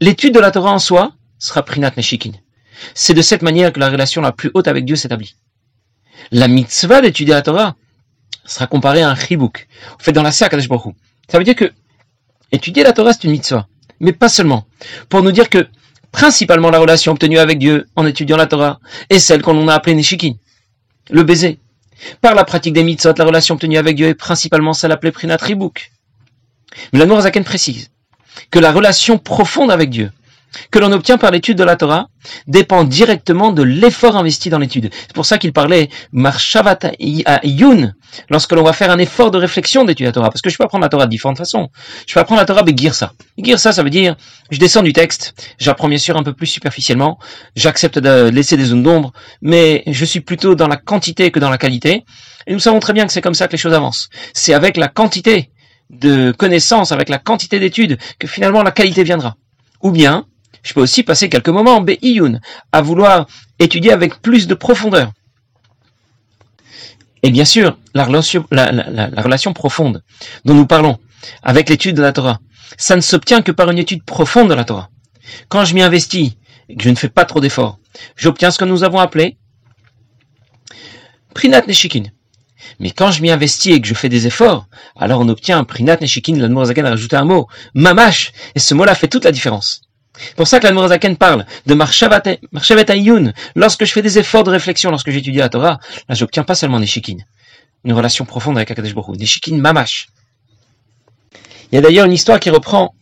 L'étude 0.00 0.34
de 0.34 0.40
la 0.40 0.50
Torah 0.50 0.72
en 0.72 0.78
soi, 0.78 1.12
sera 1.38 1.62
Prinat 1.64 1.92
Neshikin. 1.96 2.32
C'est 2.94 3.14
de 3.14 3.22
cette 3.22 3.42
manière 3.42 3.72
que 3.72 3.80
la 3.80 3.90
relation 3.90 4.22
la 4.22 4.32
plus 4.32 4.50
haute 4.54 4.68
avec 4.68 4.84
Dieu 4.84 4.96
s'établit. 4.96 5.36
La 6.30 6.48
mitzvah 6.48 7.00
d'étudier 7.00 7.34
la 7.34 7.42
Torah 7.42 7.74
sera 8.44 8.66
comparée 8.66 9.02
à 9.02 9.10
un 9.10 9.14
chibuk, 9.14 9.68
fait 9.98 10.12
dans 10.12 10.22
la 10.22 10.30
Kadesh 10.32 10.68
Baruch 10.68 10.94
Ça 11.28 11.38
veut 11.38 11.44
dire 11.44 11.56
que 11.56 11.72
étudier 12.52 12.84
la 12.84 12.92
Torah 12.92 13.12
c'est 13.12 13.24
une 13.24 13.32
mitzvah, 13.32 13.66
mais 14.02 14.12
pas 14.12 14.28
seulement. 14.28 14.66
Pour 15.08 15.22
nous 15.22 15.32
dire 15.32 15.48
que 15.48 15.66
principalement 16.10 16.70
la 16.70 16.78
relation 16.78 17.12
obtenue 17.12 17.38
avec 17.38 17.58
Dieu 17.58 17.86
en 17.96 18.04
étudiant 18.04 18.36
la 18.36 18.46
Torah 18.46 18.80
est 19.08 19.20
celle 19.20 19.40
qu'on 19.40 19.68
a 19.68 19.74
appelée 19.74 19.94
Neshikin, 19.94 20.34
le 21.10 21.22
baiser. 21.22 21.58
Par 22.20 22.34
la 22.34 22.44
pratique 22.44 22.74
des 22.74 22.82
mitzvot, 22.82 23.14
la 23.16 23.24
relation 23.24 23.54
obtenue 23.54 23.78
avec 23.78 23.96
Dieu 23.96 24.08
est 24.08 24.14
principalement 24.14 24.74
celle 24.74 24.92
appelée 24.92 25.12
Prinat 25.12 25.38
Ribuk. 25.40 25.92
Mais 26.92 26.98
la 26.98 27.20
Zaken 27.20 27.44
précise 27.44 27.90
que 28.50 28.58
la 28.58 28.72
relation 28.72 29.18
profonde 29.18 29.70
avec 29.70 29.88
Dieu, 29.88 30.10
que 30.70 30.78
l'on 30.78 30.92
obtient 30.92 31.18
par 31.18 31.30
l'étude 31.30 31.58
de 31.58 31.64
la 31.64 31.76
Torah 31.76 32.08
dépend 32.46 32.84
directement 32.84 33.52
de 33.52 33.62
l'effort 33.62 34.16
investi 34.16 34.50
dans 34.50 34.58
l'étude. 34.58 34.90
C'est 34.92 35.14
pour 35.14 35.26
ça 35.26 35.38
qu'il 35.38 35.52
parlait 35.52 35.88
Marshavat 36.12 36.78
Yun, 36.98 37.94
lorsque 38.28 38.52
l'on 38.52 38.62
va 38.62 38.72
faire 38.72 38.90
un 38.90 38.98
effort 38.98 39.30
de 39.30 39.38
réflexion 39.38 39.84
d'étude 39.84 40.04
de 40.04 40.08
la 40.08 40.12
Torah. 40.12 40.30
Parce 40.30 40.42
que 40.42 40.50
je 40.50 40.56
peux 40.56 40.64
apprendre 40.64 40.82
la 40.82 40.88
Torah 40.88 41.06
de 41.06 41.10
différentes 41.10 41.38
façons. 41.38 41.68
Je 42.06 42.14
peux 42.14 42.20
apprendre 42.20 42.40
la 42.40 42.46
Torah 42.46 42.60
avec 42.60 42.78
Girsa. 42.78 43.12
Girsa, 43.38 43.72
ça 43.72 43.82
veut 43.82 43.90
dire, 43.90 44.16
je 44.50 44.58
descends 44.58 44.82
du 44.82 44.92
texte, 44.92 45.34
j'apprends 45.58 45.88
bien 45.88 45.98
sûr 45.98 46.16
un 46.16 46.22
peu 46.22 46.32
plus 46.32 46.46
superficiellement, 46.46 47.18
j'accepte 47.56 47.98
de 47.98 48.28
laisser 48.28 48.56
des 48.56 48.66
zones 48.66 48.82
d'ombre, 48.82 49.12
mais 49.40 49.82
je 49.86 50.04
suis 50.04 50.20
plutôt 50.20 50.54
dans 50.54 50.68
la 50.68 50.76
quantité 50.76 51.30
que 51.30 51.40
dans 51.40 51.50
la 51.50 51.58
qualité. 51.58 52.04
Et 52.46 52.52
nous 52.52 52.60
savons 52.60 52.80
très 52.80 52.92
bien 52.92 53.06
que 53.06 53.12
c'est 53.12 53.20
comme 53.20 53.34
ça 53.34 53.46
que 53.46 53.52
les 53.52 53.58
choses 53.58 53.74
avancent. 53.74 54.08
C'est 54.32 54.54
avec 54.54 54.76
la 54.76 54.88
quantité 54.88 55.50
de 55.90 56.32
connaissances, 56.32 56.92
avec 56.92 57.08
la 57.08 57.18
quantité 57.18 57.60
d'études, 57.60 57.98
que 58.18 58.26
finalement 58.26 58.62
la 58.62 58.70
qualité 58.70 59.04
viendra. 59.04 59.36
Ou 59.82 59.90
bien, 59.90 60.26
je 60.62 60.74
peux 60.74 60.80
aussi 60.80 61.02
passer 61.02 61.28
quelques 61.28 61.48
moments, 61.48 61.80
Be'iyun, 61.80 62.40
à 62.70 62.82
vouloir 62.82 63.26
étudier 63.58 63.92
avec 63.92 64.20
plus 64.20 64.46
de 64.46 64.54
profondeur. 64.54 65.12
Et 67.22 67.30
bien 67.30 67.44
sûr, 67.44 67.78
la 67.94 68.04
relation, 68.04 68.46
la, 68.50 69.22
relation 69.22 69.52
profonde 69.52 70.02
dont 70.44 70.54
nous 70.54 70.66
parlons 70.66 70.98
avec 71.42 71.68
l'étude 71.68 71.96
de 71.96 72.02
la 72.02 72.12
Torah, 72.12 72.40
ça 72.76 72.96
ne 72.96 73.00
s'obtient 73.00 73.42
que 73.42 73.52
par 73.52 73.70
une 73.70 73.78
étude 73.78 74.02
profonde 74.04 74.48
de 74.48 74.54
la 74.54 74.64
Torah. 74.64 74.90
Quand 75.48 75.64
je 75.64 75.74
m'y 75.74 75.82
investis 75.82 76.32
et 76.68 76.76
que 76.76 76.82
je 76.82 76.90
ne 76.90 76.96
fais 76.96 77.08
pas 77.08 77.24
trop 77.24 77.40
d'efforts, 77.40 77.78
j'obtiens 78.16 78.50
ce 78.50 78.58
que 78.58 78.64
nous 78.64 78.82
avons 78.82 78.98
appelé 78.98 79.38
Prinat 81.34 81.62
Neshikin. 81.66 82.04
Mais 82.80 82.90
quand 82.90 83.12
je 83.12 83.22
m'y 83.22 83.30
investis 83.30 83.76
et 83.76 83.80
que 83.80 83.86
je 83.86 83.94
fais 83.94 84.08
des 84.08 84.26
efforts, 84.26 84.66
alors 84.96 85.20
on 85.20 85.28
obtient 85.28 85.62
Prinat 85.62 85.98
Neshikin, 86.00 86.36
l'Admorazakan 86.36 86.84
a 86.86 86.90
rajouté 86.90 87.16
un 87.16 87.24
mot, 87.24 87.46
Mamash, 87.74 88.32
et 88.56 88.58
ce 88.58 88.74
mot-là 88.74 88.94
fait 88.96 89.08
toute 89.08 89.24
la 89.24 89.32
différence. 89.32 89.82
C'est 90.28 90.36
pour 90.36 90.46
ça 90.46 90.58
que 90.58 90.64
l'Admorazaken 90.64 91.16
parle 91.16 91.46
de 91.66 91.74
Marshavet 91.74 92.90
Ayun. 92.90 93.32
Lorsque 93.54 93.84
je 93.84 93.92
fais 93.92 94.02
des 94.02 94.18
efforts 94.18 94.44
de 94.44 94.50
réflexion, 94.50 94.90
lorsque 94.90 95.10
j'étudie 95.10 95.38
la 95.38 95.48
Torah, 95.48 95.80
là, 96.08 96.14
j'obtiens 96.14 96.44
pas 96.44 96.54
seulement 96.54 96.78
Neshikin, 96.78 97.18
une 97.84 97.92
relation 97.92 98.24
profonde 98.24 98.56
avec 98.56 98.70
Akadosh 98.70 98.94
Baruch 98.94 99.18
Neshikin 99.18 99.56
Mamash. 99.56 100.08
Il 101.70 101.76
y 101.76 101.78
a 101.78 101.80
d'ailleurs 101.80 102.06
une 102.06 102.12
histoire 102.12 102.38
qui 102.38 102.50
reprend 102.50 102.94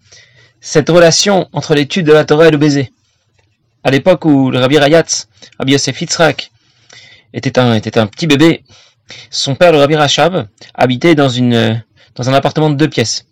cette 0.61 0.89
relation 0.89 1.49
entre 1.53 1.75
l'étude 1.75 2.07
de 2.07 2.13
la 2.13 2.25
Torah 2.25 2.49
et 2.49 2.51
le 2.51 2.59
baiser. 2.59 2.93
À 3.83 3.91
l'époque 3.91 4.25
où 4.25 4.51
le 4.51 4.59
Rabbi 4.59 4.79
Rayatz, 4.79 5.29
Rabbi 5.59 5.73
Yosef 5.73 6.01
Yitzhak, 6.01 6.51
était 7.33 7.59
un, 7.59 7.75
était 7.75 7.99
un 7.99 8.07
petit 8.07 8.27
bébé, 8.27 8.65
son 9.31 9.55
père, 9.55 9.73
le 9.73 9.79
Rabbi 9.79 9.97
Rachab, 9.97 10.47
habitait 10.75 11.15
dans 11.15 11.29
une, 11.29 11.83
dans 12.15 12.29
un 12.29 12.35
appartement 12.35 12.71
de 12.71 12.77
deux 12.77 12.89
pièces. 12.89 13.27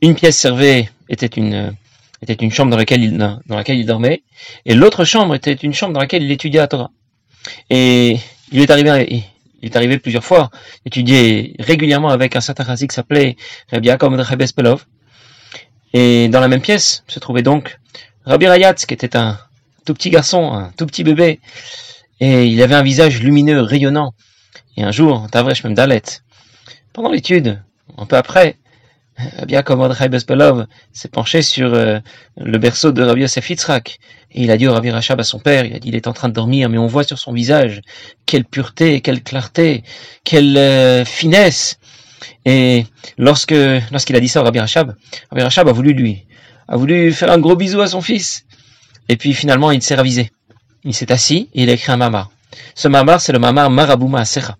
Une 0.00 0.14
pièce 0.14 0.36
servait, 0.36 0.90
était 1.08 1.26
une, 1.26 1.74
était 2.22 2.34
une 2.34 2.50
chambre 2.50 2.70
dans 2.70 2.76
laquelle 2.76 3.02
il, 3.02 3.16
dans 3.18 3.56
laquelle 3.56 3.78
il 3.78 3.86
dormait, 3.86 4.22
et 4.64 4.74
l'autre 4.74 5.04
chambre 5.04 5.34
était 5.34 5.52
une 5.52 5.74
chambre 5.74 5.92
dans 5.92 6.00
laquelle 6.00 6.22
il 6.22 6.30
étudiait 6.30 6.60
la 6.60 6.68
Torah. 6.68 6.90
Et 7.70 8.18
il 8.52 8.60
est 8.60 8.70
arrivé, 8.70 9.24
il 9.62 9.68
est 9.68 9.76
arrivé 9.76 9.98
plusieurs 9.98 10.24
fois 10.24 10.50
étudier 10.84 11.54
régulièrement 11.58 12.08
avec 12.08 12.36
un 12.36 12.40
certain 12.40 12.74
qui 12.74 12.86
s'appelait 12.90 13.36
Rabbi 13.70 13.88
Yaakov 13.88 14.16
Pelov. 14.54 14.86
Et 15.92 16.28
dans 16.28 16.40
la 16.40 16.48
même 16.48 16.60
pièce 16.60 17.04
se 17.06 17.18
trouvait 17.18 17.42
donc 17.42 17.78
Rabbi 18.24 18.46
Rayatz, 18.46 18.86
qui 18.86 18.94
était 18.94 19.16
un 19.16 19.38
tout 19.84 19.94
petit 19.94 20.10
garçon, 20.10 20.52
un 20.52 20.72
tout 20.76 20.86
petit 20.86 21.04
bébé, 21.04 21.40
et 22.20 22.46
il 22.46 22.60
avait 22.62 22.74
un 22.74 22.82
visage 22.82 23.20
lumineux, 23.22 23.60
rayonnant. 23.60 24.14
Et 24.76 24.82
un 24.82 24.90
jour, 24.90 25.26
Tavresh 25.30 25.64
Memdalet, 25.64 26.02
pendant 26.92 27.10
l'étude, 27.10 27.62
un 27.96 28.04
peu 28.04 28.16
après, 28.16 28.56
bien 29.46 29.62
comme 29.62 29.78
Mordechai 29.78 30.08
Bespelov 30.08 30.66
s'est 30.92 31.08
penché 31.08 31.42
sur 31.42 31.72
euh, 31.72 31.98
le 32.36 32.58
berceau 32.58 32.92
de 32.92 33.02
Rabbi 33.02 33.22
Yosef 33.22 33.48
Yitzhak, 33.48 33.98
et 34.32 34.42
il 34.42 34.50
a 34.50 34.56
dit 34.56 34.66
au 34.66 34.72
Rabbi 34.72 34.90
Rachab 34.90 35.18
à 35.20 35.24
son 35.24 35.38
père, 35.38 35.64
il 35.64 35.74
a 35.74 35.78
dit, 35.78 35.88
il 35.88 35.94
est 35.94 36.06
en 36.06 36.12
train 36.12 36.28
de 36.28 36.34
dormir, 36.34 36.68
mais 36.68 36.78
on 36.78 36.86
voit 36.86 37.04
sur 37.04 37.18
son 37.18 37.32
visage 37.32 37.80
quelle 38.26 38.44
pureté, 38.44 39.00
quelle 39.00 39.22
clarté, 39.22 39.84
quelle 40.24 40.56
euh, 40.56 41.04
finesse. 41.04 41.78
Et 42.44 42.86
lorsque 43.18 43.54
lorsqu'il 43.90 44.16
a 44.16 44.20
dit 44.20 44.28
ça 44.28 44.40
au 44.40 44.44
Rabbi 44.44 44.60
Rachab, 44.60 44.94
Rabbi 45.30 45.42
Rachab 45.42 45.68
a 45.68 45.72
voulu 45.72 45.92
lui, 45.92 46.26
a 46.68 46.76
voulu 46.76 47.12
faire 47.12 47.30
un 47.30 47.38
gros 47.38 47.56
bisou 47.56 47.80
à 47.80 47.86
son 47.86 48.00
fils. 48.00 48.44
Et 49.08 49.16
puis 49.16 49.32
finalement, 49.32 49.70
il 49.70 49.82
s'est 49.82 49.94
ravisé. 49.94 50.30
Il 50.84 50.94
s'est 50.94 51.10
assis 51.12 51.48
et 51.54 51.62
il 51.62 51.70
a 51.70 51.72
écrit 51.72 51.92
un 51.92 51.96
mamar. 51.96 52.30
Ce 52.74 52.88
mamar, 52.88 53.20
c'est 53.20 53.32
le 53.32 53.38
mamar 53.38 53.70
Marabouma 53.70 54.20
Asera. 54.20 54.56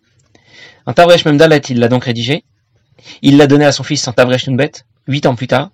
En 0.86 0.92
Tavresh 0.92 1.25
Memdalet, 1.25 1.58
il 1.58 1.78
l'a 1.78 1.88
donc 1.88 2.04
rédigé. 2.04 2.44
Il 3.23 3.37
l'a 3.37 3.47
donné 3.47 3.65
à 3.65 3.73
son 3.73 3.83
fils 3.83 4.07
en 4.09 4.12
Tavresh 4.12 4.47
Nunbet, 4.47 4.73
huit 5.07 5.26
ans 5.26 5.35
plus 5.35 5.47
tard, 5.47 5.71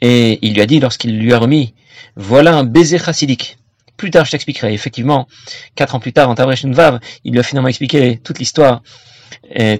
et 0.00 0.38
il 0.42 0.54
lui 0.54 0.60
a 0.60 0.66
dit, 0.66 0.80
lorsqu'il 0.80 1.18
lui 1.18 1.32
a 1.32 1.38
remis, 1.38 1.74
voilà 2.16 2.54
un 2.54 2.64
baiser 2.64 2.98
chassidique. 2.98 3.58
Plus 3.96 4.10
tard, 4.10 4.24
je 4.24 4.32
t'expliquerai. 4.32 4.72
Effectivement, 4.74 5.28
quatre 5.76 5.94
ans 5.94 6.00
plus 6.00 6.12
tard, 6.12 6.28
en 6.28 6.34
Tavresh 6.34 6.64
Nunvav, 6.64 6.98
il 7.24 7.32
lui 7.32 7.40
a 7.40 7.42
finalement 7.42 7.68
expliqué 7.68 8.20
toute 8.24 8.38
l'histoire, 8.38 8.82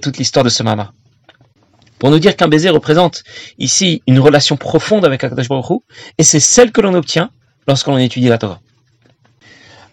toute 0.01 0.17
l'histoire 0.17 0.45
de 0.45 0.49
ce 0.49 0.63
mama. 0.63 0.93
Pour 1.99 2.09
nous 2.09 2.19
dire 2.19 2.35
qu'un 2.35 2.47
baiser 2.49 2.69
représente 2.69 3.23
ici 3.57 4.01
une 4.07 4.19
relation 4.19 4.57
profonde 4.57 5.05
avec 5.05 5.23
Akadosh 5.23 5.47
Baruch 5.47 5.81
et 6.17 6.23
c'est 6.23 6.41
celle 6.41 6.71
que 6.71 6.81
l'on 6.81 6.93
obtient 6.95 7.31
lorsqu'on 7.65 7.97
étudie 7.97 8.27
la 8.27 8.37
Torah. 8.37 8.59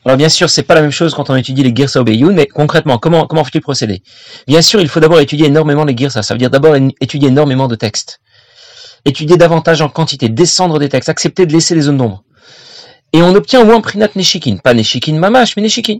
Alors 0.04 0.16
bien 0.16 0.28
sûr, 0.28 0.48
c'est 0.48 0.62
pas 0.62 0.74
la 0.74 0.80
même 0.80 0.90
chose 0.90 1.14
quand 1.14 1.28
on 1.28 1.36
étudie 1.36 1.62
les 1.62 1.74
Girsa 1.74 2.00
Obeyun, 2.00 2.32
mais 2.32 2.46
concrètement, 2.46 2.98
comment, 2.98 3.26
comment 3.26 3.44
faut-il 3.44 3.60
procéder? 3.60 4.02
Bien 4.46 4.62
sûr, 4.62 4.80
il 4.80 4.88
faut 4.88 5.00
d'abord 5.00 5.20
étudier 5.20 5.46
énormément 5.46 5.84
les 5.84 5.96
Girsa, 5.96 6.22
ça 6.22 6.34
veut 6.34 6.38
dire 6.38 6.50
d'abord 6.50 6.74
étudier 7.00 7.28
énormément 7.28 7.68
de 7.68 7.74
textes. 7.74 8.20
Étudier 9.04 9.36
davantage 9.36 9.82
en 9.82 9.88
quantité, 9.88 10.28
descendre 10.28 10.78
des 10.78 10.88
textes, 10.88 11.08
accepter 11.08 11.46
de 11.46 11.52
laisser 11.52 11.74
les 11.74 11.82
zones 11.82 11.98
d'ombre. 11.98 12.24
Et 13.12 13.22
on 13.22 13.34
obtient 13.34 13.60
au 13.60 13.64
moins 13.64 13.80
Prinat 13.80 14.10
Neshikin, 14.14 14.56
pas 14.56 14.72
Neshikin 14.72 15.18
Mamash, 15.18 15.56
mais 15.56 15.62
Neshikin. 15.62 15.98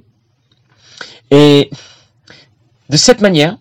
Et 1.31 1.71
de 2.89 2.97
cette 2.97 3.21
manière, 3.21 3.57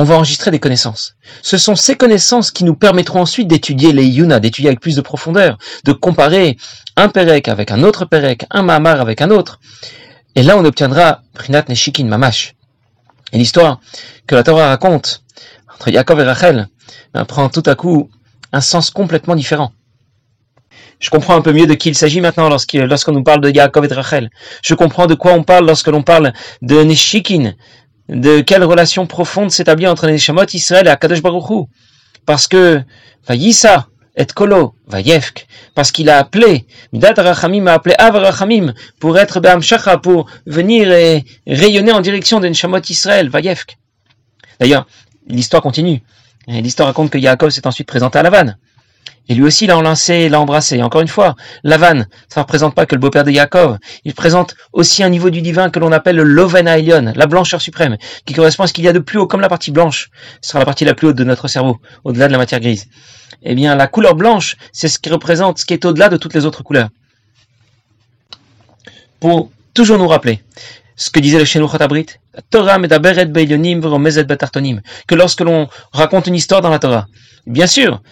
on 0.00 0.04
va 0.04 0.14
enregistrer 0.14 0.50
des 0.50 0.58
connaissances. 0.58 1.14
Ce 1.42 1.58
sont 1.58 1.76
ces 1.76 1.94
connaissances 1.94 2.50
qui 2.50 2.64
nous 2.64 2.74
permettront 2.74 3.20
ensuite 3.20 3.48
d'étudier 3.48 3.92
les 3.92 4.06
yuna, 4.06 4.40
d'étudier 4.40 4.70
avec 4.70 4.80
plus 4.80 4.96
de 4.96 5.02
profondeur, 5.02 5.58
de 5.84 5.92
comparer 5.92 6.56
un 6.96 7.10
perek 7.10 7.48
avec 7.48 7.70
un 7.70 7.82
autre 7.82 8.06
perek, 8.06 8.46
un 8.50 8.62
mamar 8.62 9.02
avec 9.02 9.20
un 9.20 9.30
autre. 9.30 9.60
Et 10.36 10.42
là, 10.42 10.56
on 10.56 10.64
obtiendra 10.64 11.20
Prinat 11.34 11.64
Neshikin 11.68 12.06
Mamash. 12.06 12.54
Et 13.34 13.36
l'histoire 13.36 13.78
que 14.26 14.34
la 14.34 14.42
Torah 14.42 14.68
raconte 14.68 15.22
entre 15.74 15.90
Yaakov 15.90 16.20
et 16.20 16.24
Rachel 16.24 16.68
ben, 17.12 17.26
prend 17.26 17.50
tout 17.50 17.62
à 17.66 17.74
coup 17.74 18.08
un 18.52 18.62
sens 18.62 18.88
complètement 18.88 19.34
différent. 19.34 19.72
Je 20.98 21.10
comprends 21.10 21.36
un 21.36 21.42
peu 21.42 21.52
mieux 21.52 21.66
de 21.66 21.74
qui 21.74 21.90
il 21.90 21.94
s'agit 21.94 22.22
maintenant 22.22 22.48
lorsqu'on 22.48 23.12
nous 23.12 23.22
parle 23.22 23.42
de 23.42 23.50
Yaakov 23.50 23.84
et 23.84 23.88
de 23.88 23.94
Rachel. 23.94 24.30
Je 24.62 24.74
comprends 24.74 25.06
de 25.06 25.14
quoi 25.14 25.34
on 25.34 25.42
parle 25.42 25.66
lorsque 25.66 25.88
l'on 25.88 26.02
parle 26.02 26.32
de 26.62 26.82
Neshikin, 26.82 27.52
de 28.10 28.40
quelle 28.40 28.64
relation 28.64 29.06
profonde 29.06 29.50
s'établit 29.50 29.86
entre 29.86 30.06
les 30.06 30.14
Neshamot 30.14 30.44
Israël 30.52 30.86
et 30.86 30.90
Akadosh 30.90 31.22
Baruch 31.22 31.68
Parce 32.26 32.48
que, 32.48 32.82
Vayisa 33.26 33.86
et 34.16 34.26
Kolo, 34.26 34.74
Vayefk, 34.88 35.46
parce 35.74 35.92
qu'il 35.92 36.10
a 36.10 36.18
appelé, 36.18 36.66
Midat 36.92 37.14
Rachamim 37.16 37.66
a 37.68 37.74
appelé 37.74 37.94
Av 37.98 38.16
Rachamim 38.16 38.74
pour 38.98 39.16
être 39.18 39.40
Be'am 39.40 39.60
pour 40.02 40.26
venir 40.46 40.90
et 40.90 41.24
rayonner 41.46 41.92
en 41.92 42.00
direction 42.00 42.40
des 42.40 42.48
Neshamot 42.48 42.80
Israël, 42.88 43.28
Vayefk. 43.28 43.78
D'ailleurs, 44.58 44.86
l'histoire 45.28 45.62
continue. 45.62 46.02
L'histoire 46.48 46.88
raconte 46.88 47.10
que 47.10 47.18
Yaakov 47.18 47.50
s'est 47.50 47.66
ensuite 47.66 47.86
présenté 47.86 48.18
à 48.18 48.22
Lavan. 48.22 48.54
Et 49.28 49.34
lui 49.34 49.44
aussi 49.44 49.66
l'a 49.66 49.76
enlancé, 49.78 50.28
l'a 50.28 50.40
embrassé. 50.40 50.82
Encore 50.82 51.02
une 51.02 51.08
fois, 51.08 51.36
Lavan, 51.62 52.04
ça 52.28 52.40
ne 52.40 52.42
représente 52.42 52.74
pas 52.74 52.86
que 52.86 52.94
le 52.96 53.00
beau-père 53.00 53.22
de 53.22 53.30
Yaakov. 53.30 53.78
Il 54.04 54.14
présente 54.14 54.56
aussi 54.72 55.04
un 55.04 55.08
niveau 55.08 55.30
du 55.30 55.40
divin 55.40 55.70
que 55.70 55.78
l'on 55.78 55.92
appelle 55.92 56.16
le 56.16 56.24
Loven 56.24 56.66
Aelion, 56.66 57.12
la 57.14 57.26
blancheur 57.26 57.60
suprême, 57.60 57.96
qui 58.24 58.34
correspond 58.34 58.64
à 58.64 58.66
ce 58.66 58.72
qu'il 58.72 58.84
y 58.84 58.88
a 58.88 58.92
de 58.92 58.98
plus 58.98 59.18
haut, 59.18 59.28
comme 59.28 59.40
la 59.40 59.48
partie 59.48 59.70
blanche. 59.70 60.10
Ce 60.40 60.48
sera 60.50 60.58
la 60.58 60.64
partie 60.64 60.84
la 60.84 60.94
plus 60.94 61.08
haute 61.08 61.16
de 61.16 61.24
notre 61.24 61.46
cerveau, 61.46 61.78
au-delà 62.02 62.26
de 62.26 62.32
la 62.32 62.38
matière 62.38 62.58
grise. 62.60 62.88
Eh 63.42 63.54
bien, 63.54 63.76
la 63.76 63.86
couleur 63.86 64.16
blanche, 64.16 64.56
c'est 64.72 64.88
ce 64.88 64.98
qui 64.98 65.10
représente 65.10 65.58
ce 65.58 65.64
qui 65.64 65.74
est 65.74 65.84
au-delà 65.84 66.08
de 66.08 66.16
toutes 66.16 66.34
les 66.34 66.44
autres 66.44 66.64
couleurs. 66.64 66.88
Pour 69.20 69.50
toujours 69.74 69.98
nous 69.98 70.08
rappeler 70.08 70.42
ce 70.96 71.08
que 71.10 71.20
disait 71.20 71.38
le 71.38 71.44
Shenuchat 71.44 71.78
Abrit, 71.80 72.06
Torah 72.50 72.78
que 75.06 75.14
lorsque 75.14 75.40
l'on 75.40 75.68
raconte 75.92 76.26
une 76.26 76.34
histoire 76.34 76.60
dans 76.60 76.70
la 76.70 76.78
Torah, 76.78 77.06
bien 77.46 77.66
sûr, 77.66 78.02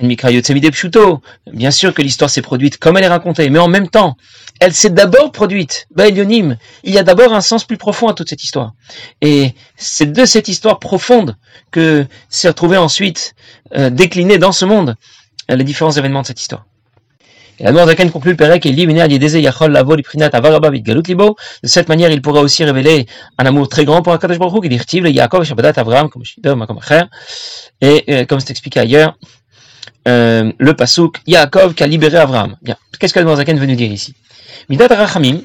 Bien 0.00 1.70
sûr 1.70 1.94
que 1.94 2.02
l'histoire 2.02 2.30
s'est 2.30 2.42
produite 2.42 2.78
comme 2.78 2.96
elle 2.96 3.04
est 3.04 3.08
racontée, 3.08 3.50
mais 3.50 3.58
en 3.58 3.68
même 3.68 3.88
temps, 3.88 4.16
elle 4.60 4.74
s'est 4.74 4.90
d'abord 4.90 5.32
produite. 5.32 5.88
Il 5.96 6.54
y 6.84 6.98
a 6.98 7.02
d'abord 7.02 7.32
un 7.32 7.40
sens 7.40 7.64
plus 7.64 7.76
profond 7.76 8.08
à 8.08 8.14
toute 8.14 8.28
cette 8.28 8.44
histoire. 8.44 8.74
Et 9.20 9.54
c'est 9.76 10.12
de 10.12 10.24
cette 10.24 10.48
histoire 10.48 10.78
profonde 10.78 11.36
que 11.70 12.06
s'est 12.28 12.48
retrouvé 12.48 12.76
ensuite 12.76 13.34
euh, 13.76 13.90
décliné 13.90 14.38
dans 14.38 14.52
ce 14.52 14.64
monde 14.64 14.96
euh, 15.50 15.56
les 15.56 15.64
différents 15.64 15.92
événements 15.92 16.22
de 16.22 16.26
cette 16.26 16.40
histoire. 16.40 16.64
Et 17.60 17.64
la 17.64 17.86
Zaken 17.86 18.10
conclut 18.10 18.32
le 18.32 18.36
Perek 18.36 18.66
et 18.66 18.72
Libo. 18.72 18.92
De 21.62 21.68
cette 21.68 21.88
manière, 21.88 22.10
il 22.10 22.22
pourra 22.22 22.40
aussi 22.40 22.64
révéler 22.64 23.06
un 23.36 23.46
amour 23.46 23.68
très 23.68 23.84
grand 23.84 24.00
pour 24.02 24.12
Akadosh 24.12 24.38
Baruch 24.38 24.64
Hu, 24.64 24.68
qui 24.68 24.68
dit 24.68 25.10
Yaakov 25.10 25.44
Shabbadat 25.44 25.72
Avram, 25.80 26.08
comme 26.08 26.24
Shider, 26.24 26.54
comme 26.68 26.78
Et 27.80 28.04
euh, 28.08 28.24
comme 28.26 28.38
c'est 28.38 28.50
expliqué 28.50 28.78
ailleurs, 28.78 29.18
euh, 30.06 30.52
le 30.58 30.74
Pasuk 30.74 31.20
Yaakov 31.26 31.74
qui 31.74 31.82
a 31.82 31.86
libéré 31.86 32.18
Avram. 32.18 32.56
Bien. 32.62 32.76
Qu'est-ce 32.98 33.14
que 33.14 33.20
la 33.20 33.36
Zaken 33.36 33.58
veut 33.58 33.66
nous 33.66 33.74
dire 33.74 33.90
ici? 33.90 34.14
Midat 34.68 34.86
Arachamim, 34.90 35.40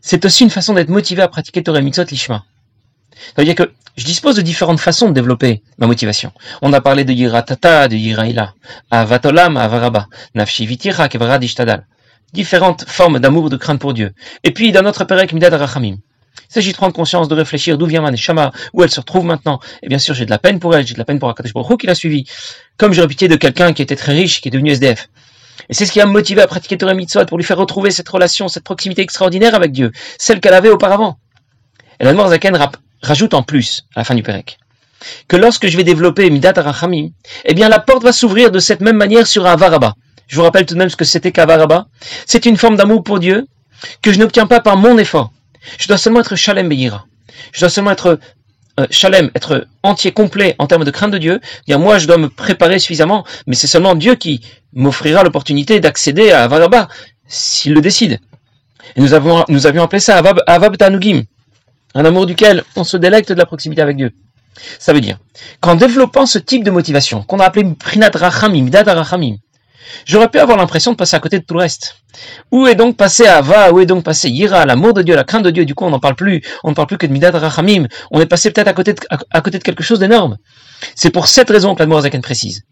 c'est 0.00 0.24
aussi 0.24 0.44
une 0.44 0.50
façon 0.50 0.74
d'être 0.74 0.88
motivé 0.88 1.22
à 1.22 1.28
pratiquer 1.28 1.62
Torah 1.62 1.80
Mitzot 1.80 2.04
Lishma. 2.04 2.44
Ça 3.12 3.32
veut 3.38 3.44
dire 3.44 3.54
que 3.54 3.72
je 3.96 4.04
dispose 4.04 4.36
de 4.36 4.42
différentes 4.42 4.80
façons 4.80 5.08
de 5.08 5.14
développer 5.14 5.62
ma 5.78 5.86
motivation. 5.86 6.32
On 6.62 6.72
a 6.72 6.80
parlé 6.80 7.04
de 7.04 7.12
Yiratata, 7.12 7.88
de 7.88 7.96
Yiraila, 7.96 8.54
Avatolam, 8.90 9.56
Avaraba, 9.56 10.06
Nafshi 10.34 10.66
Vitira, 10.66 11.08
Ishtadal. 11.40 11.86
Différentes 12.32 12.84
formes 12.86 13.18
d'amour, 13.18 13.48
de 13.48 13.56
crainte 13.56 13.80
pour 13.80 13.94
Dieu. 13.94 14.12
Et 14.44 14.50
puis, 14.50 14.72
dans 14.72 14.82
notre 14.82 15.04
Perek 15.04 15.32
Midad 15.32 15.54
Arachamim, 15.54 15.96
il 16.48 16.52
s'agit 16.52 16.72
de 16.72 16.76
prendre 16.76 16.92
conscience, 16.92 17.28
de 17.28 17.34
réfléchir 17.34 17.78
d'où 17.78 17.86
vient 17.86 18.00
ma 18.00 18.10
neshama, 18.10 18.52
où 18.72 18.82
elle 18.82 18.90
se 18.90 19.00
retrouve 19.00 19.24
maintenant. 19.24 19.60
Et 19.82 19.88
bien 19.88 19.98
sûr, 19.98 20.14
j'ai 20.14 20.24
de 20.24 20.30
la 20.30 20.38
peine 20.38 20.58
pour 20.58 20.74
elle, 20.74 20.86
j'ai 20.86 20.94
de 20.94 20.98
la 20.98 21.04
peine 21.04 21.18
pour 21.18 21.28
Akadosh 21.28 21.52
Baruch 21.52 21.80
qui 21.80 21.86
l'a 21.86 21.94
suivi. 21.94 22.24
Comme 22.76 22.92
j'ai 22.92 23.06
pitié 23.06 23.28
de 23.28 23.36
quelqu'un 23.36 23.72
qui 23.72 23.82
était 23.82 23.96
très 23.96 24.12
riche, 24.12 24.40
qui 24.40 24.48
est 24.48 24.50
devenu 24.50 24.70
SDF. 24.70 25.08
Et 25.68 25.74
c'est 25.74 25.86
ce 25.86 25.92
qui 25.92 26.00
a 26.00 26.06
motivé 26.06 26.42
à 26.42 26.46
pratiquer 26.46 26.78
Torah 26.78 26.94
Mitzvot, 26.94 27.26
pour 27.26 27.38
lui 27.38 27.44
faire 27.44 27.56
retrouver 27.56 27.90
cette 27.90 28.08
relation, 28.08 28.48
cette 28.48 28.64
proximité 28.64 29.02
extraordinaire 29.02 29.54
avec 29.54 29.72
Dieu, 29.72 29.90
celle 30.18 30.40
qu'elle 30.40 30.54
avait 30.54 30.68
auparavant. 30.68 31.18
Et 31.98 32.04
la 32.04 32.14
Zaken 32.28 32.58
rajoute 33.02 33.34
en 33.34 33.42
plus, 33.42 33.86
à 33.94 34.00
la 34.00 34.04
fin 34.04 34.14
du 34.14 34.22
Pérec, 34.22 34.58
que 35.28 35.36
lorsque 35.36 35.66
je 35.66 35.76
vais 35.76 35.84
développer 35.84 36.28
Midat 36.30 36.52
Arachamim, 36.56 37.08
eh 37.44 37.54
bien 37.54 37.68
la 37.68 37.78
porte 37.78 38.02
va 38.02 38.12
s'ouvrir 38.12 38.50
de 38.50 38.58
cette 38.58 38.80
même 38.80 38.96
manière 38.96 39.26
sur 39.26 39.46
Avaraba. 39.46 39.94
Je 40.26 40.36
vous 40.36 40.42
rappelle 40.42 40.66
tout 40.66 40.74
de 40.74 40.78
même 40.78 40.88
ce 40.88 40.96
que 40.96 41.04
c'était 41.04 41.32
qu'Avaraba. 41.32 41.86
C'est 42.26 42.46
une 42.46 42.56
forme 42.56 42.76
d'amour 42.76 43.02
pour 43.02 43.18
Dieu 43.18 43.46
que 44.02 44.12
je 44.12 44.18
n'obtiens 44.18 44.46
pas 44.46 44.60
par 44.60 44.76
mon 44.76 44.98
effort. 44.98 45.32
Je 45.78 45.88
dois 45.88 45.98
seulement 45.98 46.20
être 46.20 46.36
Shalem 46.36 46.68
Beira. 46.68 47.06
Je 47.52 47.60
dois 47.60 47.68
seulement 47.68 47.90
être 47.90 48.18
euh, 48.78 48.86
Shalem, 48.90 49.30
être 49.34 49.66
entier, 49.82 50.12
complet 50.12 50.54
en 50.58 50.66
termes 50.66 50.84
de 50.84 50.90
crainte 50.90 51.12
de 51.12 51.18
Dieu. 51.18 51.40
Dire 51.66 51.78
moi 51.78 51.98
je 51.98 52.06
dois 52.06 52.18
me 52.18 52.28
préparer 52.28 52.78
suffisamment, 52.78 53.24
mais 53.46 53.54
c'est 53.54 53.66
seulement 53.66 53.94
Dieu 53.94 54.14
qui 54.14 54.42
m'offrira 54.72 55.22
l'opportunité 55.22 55.80
d'accéder 55.80 56.30
à 56.30 56.44
Avaraba 56.44 56.88
s'il 57.26 57.72
le 57.74 57.80
décide. 57.80 58.20
Et 58.94 59.00
nous, 59.00 59.14
avons, 59.14 59.44
nous 59.48 59.66
avions 59.66 59.82
appelé 59.82 60.00
ça 60.00 60.16
Avab, 60.18 60.76
Tanugim 60.76 61.22
un 61.94 62.04
amour 62.04 62.26
duquel 62.26 62.62
on 62.76 62.84
se 62.84 62.98
délecte 62.98 63.32
de 63.32 63.38
la 63.38 63.46
proximité 63.46 63.80
avec 63.80 63.96
Dieu. 63.96 64.12
Ça 64.78 64.92
veut 64.92 65.00
dire 65.00 65.18
qu'en 65.60 65.76
développant 65.76 66.26
ce 66.26 66.38
type 66.38 66.62
de 66.62 66.70
motivation, 66.70 67.22
qu'on 67.22 67.40
a 67.40 67.44
appelé 67.44 67.66
Prinat 67.74 68.10
Rachamim, 68.14 68.68
Rachamim, 68.70 69.36
j'aurais 70.04 70.28
pu 70.28 70.38
avoir 70.38 70.56
l'impression 70.56 70.92
de 70.92 70.96
passer 70.96 71.16
à 71.16 71.20
côté 71.20 71.38
de 71.38 71.44
tout 71.44 71.54
le 71.54 71.60
reste. 71.60 71.96
Où 72.50 72.66
est 72.66 72.74
donc 72.74 72.96
passé 72.96 73.26
Ava, 73.26 73.72
où 73.72 73.80
est 73.80 73.86
donc 73.86 74.04
passé 74.04 74.30
Yira, 74.30 74.64
l'amour 74.66 74.94
de 74.94 75.02
Dieu, 75.02 75.14
la 75.14 75.24
crainte 75.24 75.44
de 75.44 75.50
Dieu, 75.50 75.64
du 75.64 75.74
coup 75.74 75.84
on 75.84 75.90
n'en 75.90 76.00
parle 76.00 76.16
plus, 76.16 76.42
on 76.64 76.70
ne 76.70 76.74
parle 76.74 76.88
plus 76.88 76.98
que 76.98 77.06
de 77.06 77.12
Midat 77.12 77.30
Rachamim, 77.30 77.86
on 78.10 78.20
est 78.20 78.26
passé 78.26 78.50
peut-être 78.50 78.68
à 78.68 78.72
côté 78.72 78.92
de, 78.94 79.62
quelque 79.62 79.82
chose 79.82 79.98
d'énorme. 79.98 80.38
C'est 80.94 81.10
pour 81.10 81.26
cette 81.26 81.50
raison 81.50 81.74
que 81.74 81.82
la 81.82 82.00
Zaken 82.00 82.22
précise. 82.22 82.62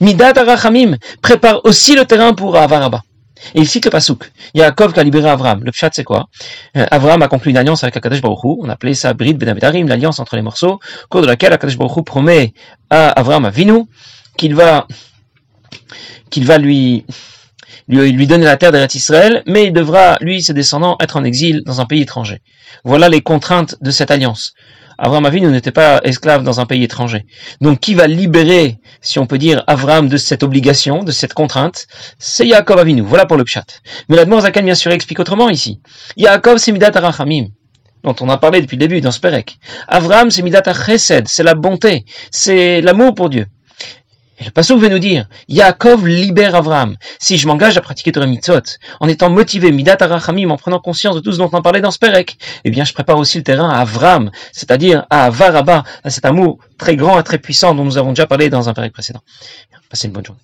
Midat 0.00 0.32
Rachamim 0.32 0.96
prépare 1.22 1.60
aussi 1.64 1.94
le 1.94 2.04
terrain 2.04 2.34
pour 2.34 2.56
Avaraba. 2.56 3.02
Et 3.54 3.60
il 3.60 3.68
cite 3.68 3.84
le 3.86 3.90
Pasuk. 3.90 4.30
Yaakov 4.54 4.92
qui 4.92 5.00
a 5.00 5.02
libéré 5.02 5.28
Avram. 5.28 5.62
Le 5.64 5.72
pshat, 5.72 5.90
c'est 5.92 6.04
quoi? 6.04 6.28
Euh, 6.76 6.86
Avram 6.90 7.22
a 7.22 7.28
conclu 7.28 7.50
une 7.50 7.56
alliance 7.56 7.82
avec 7.82 7.96
Akadosh 7.96 8.20
Baruch 8.20 8.44
Hu. 8.44 8.56
On 8.60 8.68
appelait 8.68 8.94
ça 8.94 9.14
Brit 9.14 9.34
Ben 9.34 9.58
l'alliance 9.86 10.18
entre 10.18 10.36
les 10.36 10.42
morceaux, 10.42 10.74
au 10.74 11.08
cours 11.08 11.22
de 11.22 11.26
laquelle 11.26 11.52
Akadosh 11.52 11.78
Baruch 11.78 11.96
Hu 11.96 12.02
promet 12.02 12.52
à 12.90 13.08
Avram, 13.10 13.44
à 13.44 13.50
Vinu, 13.50 13.84
qu'il 14.36 14.54
va, 14.54 14.86
qu'il 16.30 16.46
va 16.46 16.58
lui, 16.58 17.04
lui, 17.88 18.12
lui 18.12 18.26
donner 18.26 18.44
la 18.44 18.56
terre 18.56 18.72
d'Eretz 18.72 18.94
Israël, 18.94 19.42
mais 19.46 19.66
il 19.66 19.72
devra, 19.72 20.16
lui, 20.20 20.42
ses 20.42 20.54
descendants, 20.54 20.96
être 21.00 21.16
en 21.16 21.24
exil 21.24 21.62
dans 21.66 21.80
un 21.80 21.86
pays 21.86 22.02
étranger. 22.02 22.40
Voilà 22.84 23.08
les 23.08 23.20
contraintes 23.20 23.76
de 23.80 23.90
cette 23.90 24.10
alliance. 24.10 24.54
Abraham 25.02 25.24
Avinu 25.24 25.48
n'était 25.48 25.70
pas 25.70 26.00
esclave 26.04 26.42
dans 26.42 26.60
un 26.60 26.66
pays 26.66 26.84
étranger. 26.84 27.24
Donc 27.62 27.80
qui 27.80 27.94
va 27.94 28.06
libérer, 28.06 28.78
si 29.00 29.18
on 29.18 29.26
peut 29.26 29.38
dire, 29.38 29.64
Abraham 29.66 30.08
de 30.08 30.18
cette 30.18 30.42
obligation, 30.42 31.02
de 31.02 31.10
cette 31.10 31.32
contrainte? 31.32 31.86
C'est 32.18 32.46
Yaakov 32.46 32.78
Avinu. 32.78 33.00
Voilà 33.00 33.24
pour 33.24 33.38
le 33.38 33.44
pshat. 33.44 33.64
Mais 34.10 34.16
la 34.16 34.40
Zakan 34.40 34.62
bien 34.62 34.74
sûr 34.74 34.92
explique 34.92 35.18
autrement 35.18 35.48
ici. 35.48 35.80
Yaakov 36.18 36.58
c'est 36.58 36.72
Midat 36.72 36.92
Arachamim 36.94 37.46
dont 38.02 38.16
on 38.20 38.28
a 38.28 38.36
parlé 38.36 38.60
depuis 38.60 38.76
le 38.76 38.80
début 38.80 39.00
dans 39.00 39.10
ce. 39.10 39.20
Avraham, 39.88 40.30
c'est 40.30 40.42
Midat 40.42 40.62
Chesed, 40.72 41.28
c'est 41.28 41.42
la 41.42 41.54
bonté, 41.54 42.04
c'est 42.30 42.80
l'amour 42.80 43.14
pour 43.14 43.28
Dieu. 43.28 43.46
Et 44.40 44.44
le 44.44 44.50
Passouk 44.50 44.80
veut 44.80 44.88
nous 44.88 44.98
dire, 44.98 45.28
Yaakov 45.48 46.06
libère 46.06 46.54
Avram. 46.54 46.96
Si 47.18 47.36
je 47.36 47.46
m'engage 47.46 47.76
à 47.76 47.82
pratiquer 47.82 48.10
Torah 48.10 48.26
Mitzvot, 48.26 48.78
en 48.98 49.06
étant 49.06 49.28
motivé, 49.28 49.70
Midat 49.70 49.98
Arachamim, 50.00 50.50
en 50.50 50.56
prenant 50.56 50.80
conscience 50.80 51.14
de 51.14 51.20
tout 51.20 51.32
ce 51.32 51.38
dont 51.38 51.50
on 51.52 51.60
parlait 51.60 51.82
dans 51.82 51.90
ce 51.90 51.98
Perek, 51.98 52.38
eh 52.64 52.70
bien, 52.70 52.84
je 52.84 52.94
prépare 52.94 53.18
aussi 53.18 53.36
le 53.36 53.44
terrain 53.44 53.68
à 53.68 53.80
Avram, 53.80 54.30
c'est-à-dire 54.52 55.06
à 55.10 55.26
Avaraba, 55.26 55.84
à 56.04 56.10
cet 56.10 56.24
amour 56.24 56.58
très 56.78 56.96
grand 56.96 57.20
et 57.20 57.22
très 57.22 57.38
puissant 57.38 57.74
dont 57.74 57.84
nous 57.84 57.98
avons 57.98 58.10
déjà 58.10 58.26
parlé 58.26 58.48
dans 58.48 58.70
un 58.70 58.72
Perek 58.72 58.94
précédent. 58.94 59.20
Passez 59.90 60.06
une 60.06 60.14
bonne 60.14 60.24
journée. 60.24 60.40